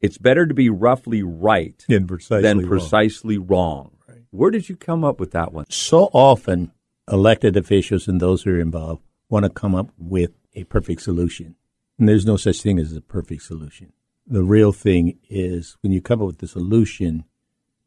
it's 0.00 0.18
better 0.18 0.46
to 0.46 0.54
be 0.54 0.68
roughly 0.68 1.22
right 1.22 1.84
than 1.88 2.06
precisely 2.06 2.42
than 2.42 2.58
wrong. 2.58 2.68
Precisely 2.68 3.38
wrong. 3.38 3.96
Right. 4.08 4.22
Where 4.30 4.50
did 4.50 4.68
you 4.68 4.76
come 4.76 5.04
up 5.04 5.20
with 5.20 5.30
that 5.32 5.52
one? 5.52 5.66
So 5.68 6.10
often, 6.12 6.72
elected 7.10 7.56
officials 7.56 8.08
and 8.08 8.20
those 8.20 8.42
who 8.42 8.50
are 8.52 8.60
involved 8.60 9.02
want 9.28 9.44
to 9.44 9.50
come 9.50 9.74
up 9.74 9.90
with 9.98 10.32
a 10.54 10.64
perfect 10.64 11.02
solution. 11.02 11.54
And 11.98 12.08
there's 12.08 12.26
no 12.26 12.36
such 12.36 12.62
thing 12.62 12.78
as 12.78 12.92
a 12.92 13.00
perfect 13.00 13.42
solution. 13.42 13.92
The 14.26 14.42
real 14.42 14.72
thing 14.72 15.18
is 15.30 15.76
when 15.82 15.92
you 15.92 16.02
come 16.02 16.20
up 16.20 16.26
with 16.26 16.38
the 16.38 16.48
solution, 16.48 17.24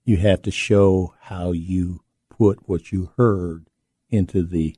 you 0.04 0.18
have 0.18 0.42
to 0.44 0.52
show 0.52 1.16
how 1.22 1.52
you 1.52 2.02
put 2.30 2.68
what 2.68 2.92
you 2.92 3.12
heard 3.18 3.70
into 4.10 4.44
the 4.44 4.76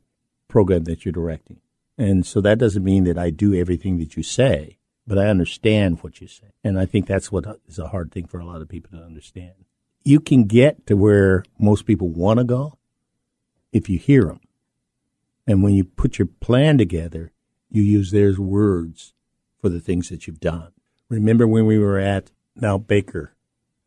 program 0.48 0.84
that 0.86 1.06
you're 1.06 1.12
directing. 1.12 1.62
And 1.98 2.26
so 2.26 2.42
that 2.42 2.58
doesn't 2.58 2.84
mean 2.84 3.04
that 3.06 3.18
I 3.18 3.30
do 3.30 3.54
everything 3.54 3.98
that 4.00 4.18
you 4.18 4.24
say, 4.24 4.78
but 5.06 5.18
I 5.18 5.28
understand 5.28 6.00
what 6.02 6.20
you 6.20 6.28
say. 6.28 6.48
And 6.64 6.80
I 6.80 6.86
think 6.86 7.06
that's 7.06 7.32
what 7.32 7.46
is 7.68 7.80
a 7.80 7.90
hard 7.90 8.12
thing 8.12 8.26
for 8.26 8.40
a 8.40 8.46
lot 8.46 8.62
of 8.62 8.70
people 8.70 8.98
to 8.98 9.04
understand. 9.04 9.54
You 10.04 10.20
can 10.20 10.46
get 10.46 10.88
to 10.88 10.96
where 10.98 11.44
most 11.60 11.86
people 11.86 12.10
want 12.10 12.40
to 12.40 12.44
go 12.44 12.78
if 13.72 13.88
you 13.88 14.00
hear 14.00 14.24
them. 14.24 14.42
And 15.46 15.64
when 15.64 15.74
you 15.74 15.84
put 15.84 16.18
your 16.18 16.28
plan 16.28 16.78
together, 16.78 17.32
you 17.70 17.84
use 17.84 18.12
their 18.12 18.34
words 18.40 19.14
for 19.60 19.70
the 19.70 19.80
things 19.80 20.10
that 20.10 20.28
you've 20.28 20.40
done. 20.40 20.72
Remember 21.10 21.48
when 21.48 21.66
we 21.66 21.78
were 21.78 22.00
at 22.00 22.32
Mount 22.56 22.88
Baker 22.88 23.36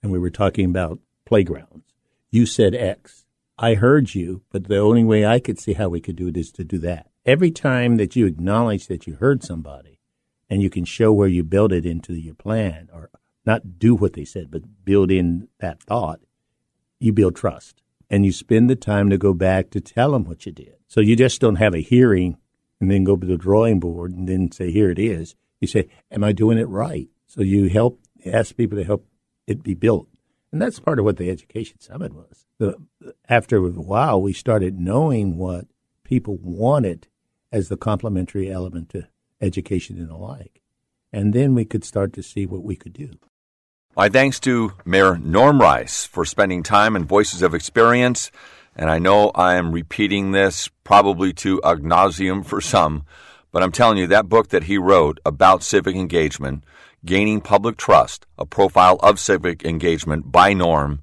and 0.03 0.12
we 0.12 0.18
were 0.18 0.31
talking 0.31 0.66
about 0.66 1.01
playgrounds? 1.24 1.92
You 2.30 2.46
said 2.46 2.74
X. 2.74 3.26
I 3.58 3.74
heard 3.74 4.14
you, 4.14 4.42
but 4.50 4.64
the 4.68 4.78
only 4.78 5.04
way 5.04 5.24
I 5.24 5.38
could 5.38 5.60
see 5.60 5.74
how 5.74 5.88
we 5.88 6.00
could 6.00 6.16
do 6.16 6.28
it 6.28 6.37
is 6.37 6.50
to 6.52 6.64
do 6.64 6.78
that 6.78 7.08
every 7.26 7.50
time 7.50 7.96
that 7.96 8.16
you 8.16 8.26
acknowledge 8.26 8.87
that 8.87 9.06
you 9.06 9.14
heard 9.14 9.42
somebody 9.42 9.98
and 10.50 10.62
you 10.62 10.70
can 10.70 10.84
show 10.84 11.12
where 11.12 11.28
you 11.28 11.42
built 11.42 11.72
it 11.72 11.87
into 11.87 12.14
your 12.14 12.34
plan 12.34 12.88
or 12.92 13.10
not 13.46 13.78
do 13.78 13.94
what 13.94 14.12
they 14.14 14.24
said, 14.24 14.50
but 14.50 14.84
build 14.84 15.10
in 15.10 15.48
that 15.60 15.82
thought, 15.82 16.20
you 16.98 17.12
build 17.12 17.37
trust. 17.37 17.80
And 18.10 18.24
you 18.24 18.32
spend 18.32 18.68
the 18.68 18.76
time 18.76 19.10
to 19.10 19.18
go 19.18 19.32
back 19.32 19.70
to 19.70 19.80
tell 19.80 20.12
them 20.12 20.24
what 20.24 20.46
you 20.46 20.52
did. 20.52 20.76
So 20.87 21.00
you 21.00 21.16
just 21.16 21.40
don't 21.40 21.56
have 21.56 21.74
a 21.74 21.78
hearing 21.78 22.37
and 22.80 22.90
then 22.90 23.02
go 23.02 23.16
to 23.16 23.26
the 23.26 23.38
drawing 23.38 23.80
board 23.80 24.12
and 24.12 24.28
then 24.28 24.52
say, 24.52 24.70
here 24.70 24.90
it 24.90 24.98
is. 24.98 25.34
You 25.60 25.66
say, 25.66 25.88
am 26.10 26.22
I 26.22 26.32
doing 26.32 26.58
it 26.58 26.68
right? 26.68 27.08
So 27.26 27.40
you 27.40 27.68
help, 27.68 27.98
ask 28.26 28.54
people 28.56 28.78
to 28.78 28.84
help 28.84 29.06
it 29.46 29.62
be 29.62 29.74
built. 29.74 30.06
And 30.55 30.62
that's 30.62 30.79
part 30.79 31.01
of 31.01 31.05
what 31.05 31.17
the 31.17 31.31
Education 31.31 31.81
Summit 31.81 32.14
was. 32.14 32.47
The, 32.59 32.77
after 33.29 33.57
a 33.57 33.71
while, 33.71 34.23
we 34.23 34.33
started 34.33 34.79
knowing 34.79 35.37
what 35.37 35.67
people 36.05 36.38
wanted 36.40 37.09
as 37.51 37.69
the 37.69 37.77
complementary 37.77 38.53
element 38.53 38.90
to 38.90 39.09
education 39.40 39.99
and 39.99 40.09
the 40.09 40.14
like. 40.14 40.62
And 41.12 41.33
then 41.35 41.57
we 41.57 41.64
could 41.64 41.83
start 41.83 42.12
to 42.12 42.23
see 42.23 42.47
what 42.47 42.62
we 42.62 42.77
could 42.77 42.93
do. 42.93 43.11
My 43.97 44.09
thanks 44.09 44.38
to 44.40 44.75
Mayor 44.85 45.19
Norm 45.19 45.61
Rice 45.61 46.07
for 46.07 46.25
spending 46.25 46.62
time 46.62 46.95
in 46.95 47.05
Voices 47.05 47.43
of 47.43 47.53
Experience. 47.53 48.31
And 48.77 48.88
I 48.88 49.01
know 49.01 49.33
I 49.35 49.57
am 49.57 49.73
repeating 49.73 50.31
this 50.31 50.71
probably 50.85 51.33
to 51.33 51.61
ad 51.64 51.79
nauseum 51.79 52.47
for 52.47 52.61
some, 52.61 53.05
but 53.51 53.64
I'm 53.64 53.73
telling 53.73 53.99
you, 53.99 54.07
that 54.07 54.29
book 54.29 54.51
that 54.51 54.62
he 54.62 54.79
wrote 54.79 55.19
about 55.27 55.64
civic 55.64 55.97
engagement, 55.97 56.62
Gaining 57.05 57.43
Public 57.43 57.77
Trust, 57.77 58.25
a 58.38 58.47
profile 58.47 58.97
of 59.03 59.21
civic 59.21 59.62
engagement 59.64 60.33
by 60.33 60.55
Norm, 60.55 61.03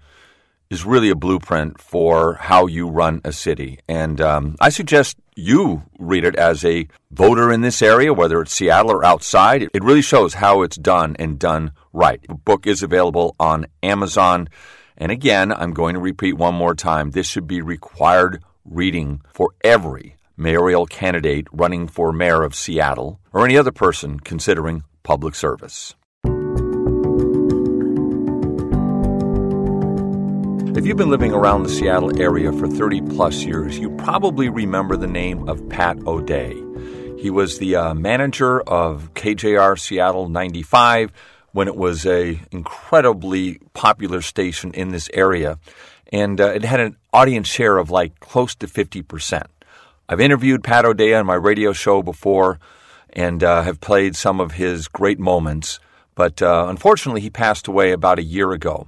is 0.71 0.83
really 0.83 1.09
a 1.09 1.15
blueprint 1.15 1.79
for 1.79 2.35
how 2.35 2.65
you 2.65 2.87
run 2.87 3.21
a 3.23 3.31
city. 3.31 3.77
And 3.87 4.19
um, 4.19 4.55
I 4.59 4.69
suggest 4.69 5.17
you 5.35 5.83
read 5.99 6.23
it 6.23 6.35
as 6.37 6.65
a 6.65 6.87
voter 7.11 7.51
in 7.51 7.61
this 7.61 7.83
area, 7.83 8.13
whether 8.13 8.41
it's 8.41 8.53
Seattle 8.53 8.91
or 8.91 9.05
outside. 9.05 9.69
It 9.73 9.83
really 9.83 10.01
shows 10.01 10.35
how 10.35 10.63
it's 10.63 10.77
done 10.77 11.15
and 11.19 11.37
done 11.37 11.71
right. 11.93 12.19
The 12.27 12.33
book 12.33 12.65
is 12.65 12.81
available 12.81 13.35
on 13.39 13.67
Amazon. 13.83 14.47
And 14.97 15.11
again, 15.11 15.51
I'm 15.51 15.73
going 15.73 15.93
to 15.93 15.99
repeat 15.99 16.33
one 16.33 16.55
more 16.55 16.73
time 16.73 17.11
this 17.11 17.27
should 17.27 17.47
be 17.47 17.61
required 17.61 18.43
reading 18.65 19.21
for 19.33 19.51
every 19.63 20.15
mayoral 20.35 20.87
candidate 20.87 21.47
running 21.51 21.87
for 21.87 22.11
mayor 22.11 22.41
of 22.41 22.55
Seattle 22.55 23.19
or 23.33 23.45
any 23.45 23.57
other 23.57 23.71
person 23.71 24.19
considering 24.19 24.83
public 25.03 25.35
service. 25.35 25.95
If 30.77 30.87
you've 30.87 30.97
been 30.97 31.09
living 31.09 31.33
around 31.33 31.63
the 31.63 31.69
Seattle 31.69 32.19
area 32.19 32.51
for 32.53 32.67
30 32.67 33.01
plus 33.01 33.43
years, 33.43 33.77
you 33.77 33.89
probably 33.97 34.49
remember 34.49 34.95
the 34.95 35.05
name 35.05 35.47
of 35.49 35.67
Pat 35.69 35.97
O'Day. 36.07 36.55
He 37.19 37.29
was 37.29 37.59
the 37.59 37.75
uh, 37.75 37.93
manager 37.93 38.61
of 38.61 39.13
KJR 39.13 39.77
Seattle 39.77 40.29
95 40.29 41.11
when 41.51 41.67
it 41.67 41.75
was 41.75 42.05
a 42.05 42.39
incredibly 42.51 43.59
popular 43.73 44.21
station 44.21 44.73
in 44.73 44.89
this 44.89 45.09
area, 45.13 45.59
and 46.11 46.39
uh, 46.41 46.47
it 46.47 46.63
had 46.63 46.79
an 46.79 46.95
audience 47.13 47.47
share 47.47 47.77
of 47.77 47.91
like 47.91 48.19
close 48.19 48.55
to 48.55 48.65
50%. 48.65 49.43
I've 50.09 50.19
interviewed 50.19 50.63
Pat 50.63 50.85
O'Day 50.85 51.13
on 51.13 51.25
my 51.25 51.35
radio 51.35 51.73
show 51.73 52.01
before 52.01 52.59
and 53.13 53.43
uh, 53.43 53.63
have 53.63 53.81
played 53.81 54.15
some 54.15 54.39
of 54.39 54.53
his 54.53 54.87
great 54.87 55.19
moments, 55.19 55.79
but 56.15 56.41
uh, 56.41 56.67
unfortunately, 56.69 57.21
he 57.21 57.29
passed 57.29 57.67
away 57.67 57.91
about 57.91 58.19
a 58.19 58.23
year 58.23 58.51
ago. 58.51 58.87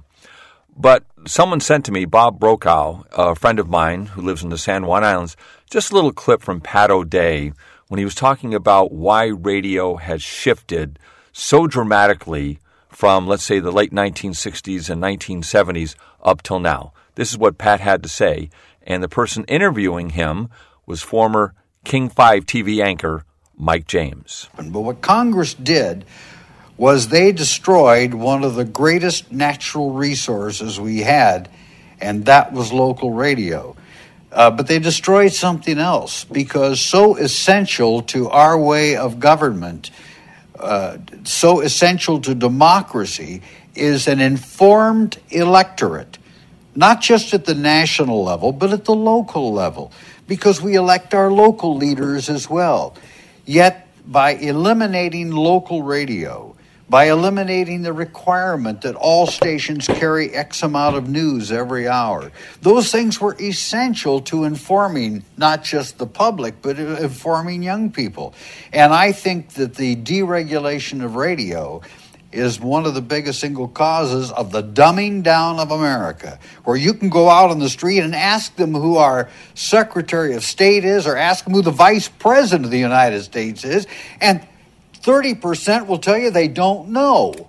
But 0.76 1.04
someone 1.26 1.60
sent 1.60 1.84
to 1.86 1.92
me, 1.92 2.04
Bob 2.04 2.40
Brokaw, 2.40 3.04
a 3.12 3.34
friend 3.34 3.58
of 3.58 3.68
mine 3.68 4.06
who 4.06 4.22
lives 4.22 4.42
in 4.42 4.50
the 4.50 4.58
San 4.58 4.86
Juan 4.86 5.04
Islands, 5.04 5.36
just 5.70 5.92
a 5.92 5.94
little 5.94 6.12
clip 6.12 6.42
from 6.42 6.60
Pat 6.60 6.90
O'Day 6.90 7.52
when 7.88 7.98
he 7.98 8.04
was 8.04 8.14
talking 8.14 8.54
about 8.54 8.92
why 8.92 9.26
radio 9.26 9.96
has 9.96 10.22
shifted 10.22 10.98
so 11.32 11.66
dramatically 11.66 12.58
from, 12.88 13.26
let's 13.26 13.44
say, 13.44 13.60
the 13.60 13.72
late 13.72 13.92
1960s 13.92 14.90
and 14.90 15.02
1970s 15.02 15.94
up 16.22 16.42
till 16.42 16.60
now. 16.60 16.92
This 17.14 17.30
is 17.30 17.38
what 17.38 17.58
Pat 17.58 17.80
had 17.80 18.02
to 18.02 18.08
say, 18.08 18.50
and 18.82 19.02
the 19.02 19.08
person 19.08 19.44
interviewing 19.44 20.10
him 20.10 20.48
was 20.86 21.02
former 21.02 21.54
King 21.84 22.08
5 22.08 22.46
TV 22.46 22.82
anchor 22.82 23.24
Mike 23.58 23.86
James. 23.86 24.48
But 24.56 24.80
what 24.80 25.00
Congress 25.00 25.54
did 25.54 26.04
was 26.76 27.08
they 27.08 27.32
destroyed 27.32 28.14
one 28.14 28.42
of 28.42 28.56
the 28.56 28.64
greatest 28.64 29.30
natural 29.30 29.92
resources 29.92 30.80
we 30.80 31.00
had, 31.00 31.48
and 32.00 32.24
that 32.26 32.52
was 32.52 32.72
local 32.72 33.12
radio. 33.12 33.76
Uh, 34.32 34.50
but 34.50 34.66
they 34.66 34.80
destroyed 34.80 35.32
something 35.32 35.78
else 35.78 36.24
because 36.24 36.80
so 36.80 37.16
essential 37.16 38.02
to 38.02 38.28
our 38.30 38.58
way 38.58 38.96
of 38.96 39.20
government 39.20 39.90
uh, 40.58 40.98
so 41.24 41.60
essential 41.60 42.20
to 42.20 42.34
democracy 42.34 43.42
is 43.74 44.06
an 44.06 44.20
informed 44.20 45.18
electorate, 45.30 46.16
not 46.74 47.00
just 47.00 47.34
at 47.34 47.44
the 47.44 47.54
national 47.54 48.24
level, 48.24 48.52
but 48.52 48.72
at 48.72 48.84
the 48.84 48.94
local 48.94 49.52
level, 49.52 49.92
because 50.28 50.62
we 50.62 50.74
elect 50.74 51.12
our 51.12 51.30
local 51.30 51.76
leaders 51.76 52.30
as 52.30 52.48
well. 52.48 52.96
Yet, 53.46 53.88
by 54.06 54.34
eliminating 54.34 55.30
local 55.30 55.82
radio, 55.82 56.54
by 56.88 57.06
eliminating 57.06 57.82
the 57.82 57.92
requirement 57.92 58.82
that 58.82 58.94
all 58.94 59.26
stations 59.26 59.86
carry 59.86 60.30
X 60.30 60.62
amount 60.62 60.96
of 60.96 61.08
news 61.08 61.50
every 61.50 61.88
hour. 61.88 62.30
Those 62.60 62.92
things 62.92 63.20
were 63.20 63.36
essential 63.40 64.20
to 64.22 64.44
informing 64.44 65.24
not 65.36 65.64
just 65.64 65.98
the 65.98 66.06
public, 66.06 66.60
but 66.60 66.78
informing 66.78 67.62
young 67.62 67.90
people. 67.90 68.34
And 68.72 68.92
I 68.92 69.12
think 69.12 69.54
that 69.54 69.76
the 69.76 69.96
deregulation 69.96 71.02
of 71.02 71.16
radio 71.16 71.80
is 72.34 72.60
one 72.60 72.84
of 72.84 72.94
the 72.94 73.00
biggest 73.00 73.40
single 73.40 73.68
causes 73.68 74.30
of 74.30 74.50
the 74.50 74.62
dumbing 74.62 75.22
down 75.22 75.58
of 75.58 75.70
America, 75.70 76.38
where 76.64 76.76
you 76.76 76.92
can 76.94 77.08
go 77.08 77.28
out 77.28 77.50
on 77.50 77.58
the 77.58 77.68
street 77.68 78.00
and 78.00 78.14
ask 78.14 78.54
them 78.56 78.74
who 78.74 78.96
our 78.96 79.28
Secretary 79.54 80.34
of 80.34 80.44
State 80.44 80.84
is, 80.84 81.06
or 81.06 81.16
ask 81.16 81.44
them 81.44 81.54
who 81.54 81.62
the 81.62 81.70
Vice 81.70 82.08
President 82.08 82.64
of 82.64 82.70
the 82.70 82.78
United 82.78 83.22
States 83.22 83.64
is, 83.64 83.86
and 84.20 84.46
30% 84.94 85.86
will 85.86 85.98
tell 85.98 86.18
you 86.18 86.30
they 86.30 86.48
don't 86.48 86.88
know. 86.88 87.48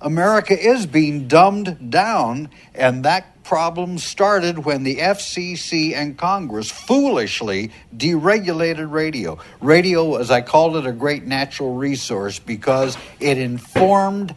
America 0.00 0.58
is 0.58 0.86
being 0.86 1.28
dumbed 1.28 1.90
down, 1.90 2.50
and 2.74 3.04
that 3.04 3.31
problem 3.44 3.98
started 3.98 4.64
when 4.64 4.82
the 4.82 4.96
FCC 4.96 5.94
and 5.94 6.16
Congress 6.16 6.70
foolishly 6.70 7.70
deregulated 7.96 8.90
radio. 8.90 9.38
Radio, 9.60 10.16
as 10.16 10.30
I 10.30 10.40
called 10.40 10.76
it, 10.76 10.86
a 10.86 10.92
great 10.92 11.24
natural 11.24 11.74
resource 11.74 12.38
because 12.38 12.96
it 13.20 13.38
informed 13.38 14.34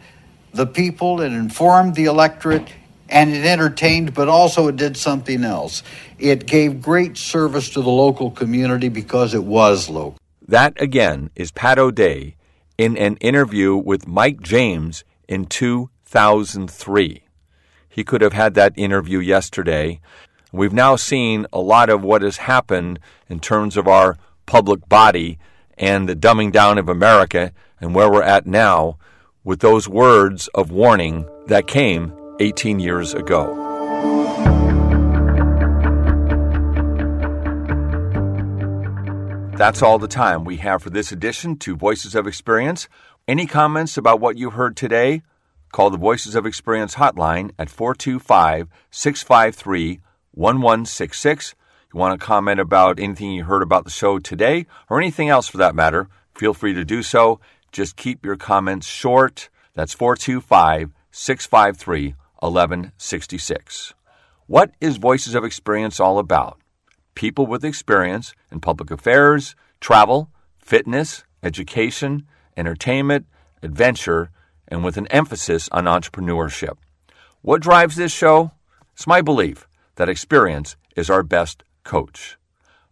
the 0.53 0.65
people, 0.65 1.21
it 1.21 1.31
informed 1.31 1.95
the 1.95 2.05
electorate, 2.05 2.67
and 3.09 3.33
it 3.33 3.45
entertained, 3.45 4.13
but 4.13 4.27
also 4.27 4.67
it 4.67 4.77
did 4.77 4.97
something 4.97 5.43
else. 5.43 5.83
It 6.17 6.45
gave 6.45 6.81
great 6.81 7.17
service 7.17 7.69
to 7.71 7.81
the 7.81 7.89
local 7.89 8.31
community 8.31 8.89
because 8.89 9.33
it 9.33 9.43
was 9.43 9.89
local. 9.89 10.17
That 10.47 10.79
again 10.81 11.29
is 11.35 11.51
Pat 11.51 11.77
O'Day 11.79 12.35
in 12.77 12.97
an 12.97 13.17
interview 13.17 13.75
with 13.75 14.07
Mike 14.07 14.41
James 14.41 15.03
in 15.27 15.45
2003. 15.45 17.24
He 17.95 18.03
could 18.03 18.19
have 18.19 18.33
had 18.33 18.55
that 18.55 18.73
interview 18.75 19.19
yesterday. 19.19 20.01
We've 20.51 20.73
now 20.73 20.97
seen 20.97 21.45
a 21.53 21.61
lot 21.61 21.89
of 21.89 22.03
what 22.03 22.23
has 22.23 22.35
happened 22.35 22.99
in 23.29 23.39
terms 23.39 23.77
of 23.77 23.87
our 23.87 24.17
public 24.45 24.89
body 24.89 25.39
and 25.77 26.09
the 26.09 26.13
dumbing 26.13 26.51
down 26.51 26.77
of 26.77 26.89
America 26.89 27.53
and 27.79 27.95
where 27.95 28.11
we're 28.11 28.21
at 28.21 28.45
now 28.45 28.97
with 29.45 29.61
those 29.61 29.87
words 29.87 30.49
of 30.49 30.71
warning 30.71 31.25
that 31.47 31.67
came 31.67 32.11
18 32.41 32.81
years 32.81 33.13
ago. 33.13 33.55
That's 39.55 39.81
all 39.81 39.99
the 39.99 40.09
time 40.09 40.43
we 40.43 40.57
have 40.57 40.83
for 40.83 40.89
this 40.89 41.13
edition 41.13 41.55
to 41.59 41.77
Voices 41.77 42.13
of 42.13 42.27
Experience. 42.27 42.89
Any 43.25 43.45
comments 43.45 43.95
about 43.95 44.19
what 44.19 44.37
you 44.37 44.49
heard 44.49 44.75
today? 44.75 45.21
Call 45.75 45.89
the 45.89 45.97
Voices 45.97 46.35
of 46.35 46.45
Experience 46.45 46.95
hotline 46.95 47.51
at 47.59 47.69
425 47.69 48.69
653 48.91 49.99
1166. 50.31 51.53
You 51.93 51.99
want 51.99 52.17
to 52.17 52.25
comment 52.25 52.61
about 52.61 52.97
anything 52.97 53.33
you 53.33 53.43
heard 53.43 53.61
about 53.61 53.83
the 53.83 53.89
show 53.89 54.17
today 54.17 54.67
or 54.89 55.01
anything 55.01 55.27
else 55.27 55.49
for 55.49 55.57
that 55.57 55.75
matter, 55.75 56.07
feel 56.33 56.53
free 56.53 56.73
to 56.73 56.85
do 56.85 57.03
so. 57.03 57.41
Just 57.73 57.97
keep 57.97 58.23
your 58.23 58.37
comments 58.37 58.87
short. 58.87 59.49
That's 59.73 59.93
425 59.93 60.93
653 61.11 62.15
1166. 62.39 63.93
What 64.47 64.71
is 64.79 64.95
Voices 64.95 65.35
of 65.35 65.43
Experience 65.43 65.99
all 65.99 66.19
about? 66.19 66.57
people 67.15 67.45
with 67.45 67.65
experience 67.65 68.33
in 68.49 68.61
public 68.61 68.91
affairs, 68.91 69.57
travel, 69.81 70.29
fitness, 70.57 71.25
education, 71.43 72.25
entertainment, 72.55 73.25
adventure, 73.61 74.31
and 74.67 74.83
with 74.83 74.97
an 74.97 75.07
emphasis 75.07 75.69
on 75.71 75.85
entrepreneurship. 75.85 76.77
What 77.41 77.61
drives 77.61 77.95
this 77.95 78.11
show? 78.11 78.51
It's 78.93 79.07
my 79.07 79.21
belief 79.21 79.67
that 79.95 80.09
experience 80.09 80.75
is 80.95 81.09
our 81.09 81.23
best 81.23 81.63
coach. 81.83 82.37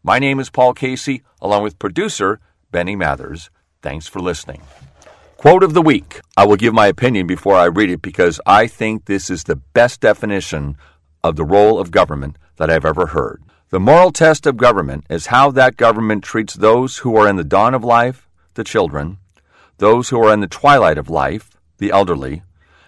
My 0.04 0.20
name 0.20 0.40
is 0.40 0.50
Paul 0.50 0.74
Casey, 0.74 1.24
along 1.42 1.64
with 1.64 1.80
producer 1.80 2.40
Benny 2.72 2.96
Mathers. 2.96 3.50
Thanks 3.82 4.08
for 4.08 4.20
listening. 4.20 4.62
Quote 5.38 5.64
of 5.64 5.74
the 5.74 5.82
week. 5.82 6.22
I 6.38 6.46
will 6.46 6.56
give 6.56 6.74
my 6.74 6.88
opinion 6.88 7.28
before 7.28 7.56
I 7.56 7.66
read 7.66 7.90
it 7.90 8.02
because 8.02 8.40
I 8.46 8.68
think 8.68 9.06
this 9.06 9.30
is 9.30 9.44
the 9.44 9.58
best 9.58 10.02
definition 10.02 10.78
of 11.24 11.36
the 11.36 11.46
role 11.46 11.80
of 11.80 11.92
government 11.92 12.38
that 12.58 12.70
I've 12.70 12.86
ever 12.86 13.08
heard. 13.08 13.44
The 13.70 13.80
moral 13.80 14.12
test 14.12 14.46
of 14.46 14.56
government 14.58 15.06
is 15.10 15.28
how 15.28 15.52
that 15.52 15.78
government 15.78 16.24
treats 16.24 16.54
those 16.54 17.00
who 17.00 17.16
are 17.16 17.28
in 17.28 17.38
the 17.38 17.44
dawn 17.44 17.74
of 17.74 17.84
life, 17.84 18.30
the 18.54 18.64
children, 18.64 19.18
those 19.80 20.10
who 20.10 20.24
are 20.24 20.34
in 20.34 20.42
the 20.42 20.48
twilight 20.48 20.98
of 20.98 21.10
life, 21.10 21.53
the 21.78 21.92
elderly, 21.92 22.44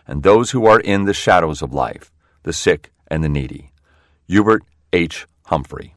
and 0.07 0.21
those 0.21 0.51
who 0.51 0.65
are 0.65 0.79
in 0.79 1.05
the 1.05 1.13
shadows 1.13 1.61
of 1.61 1.73
life, 1.73 2.11
the 2.43 2.53
sick 2.53 2.91
and 3.07 3.23
the 3.23 3.29
needy. 3.29 3.71
Hubert 4.27 4.63
H. 4.93 5.25
Humphrey. 5.45 5.94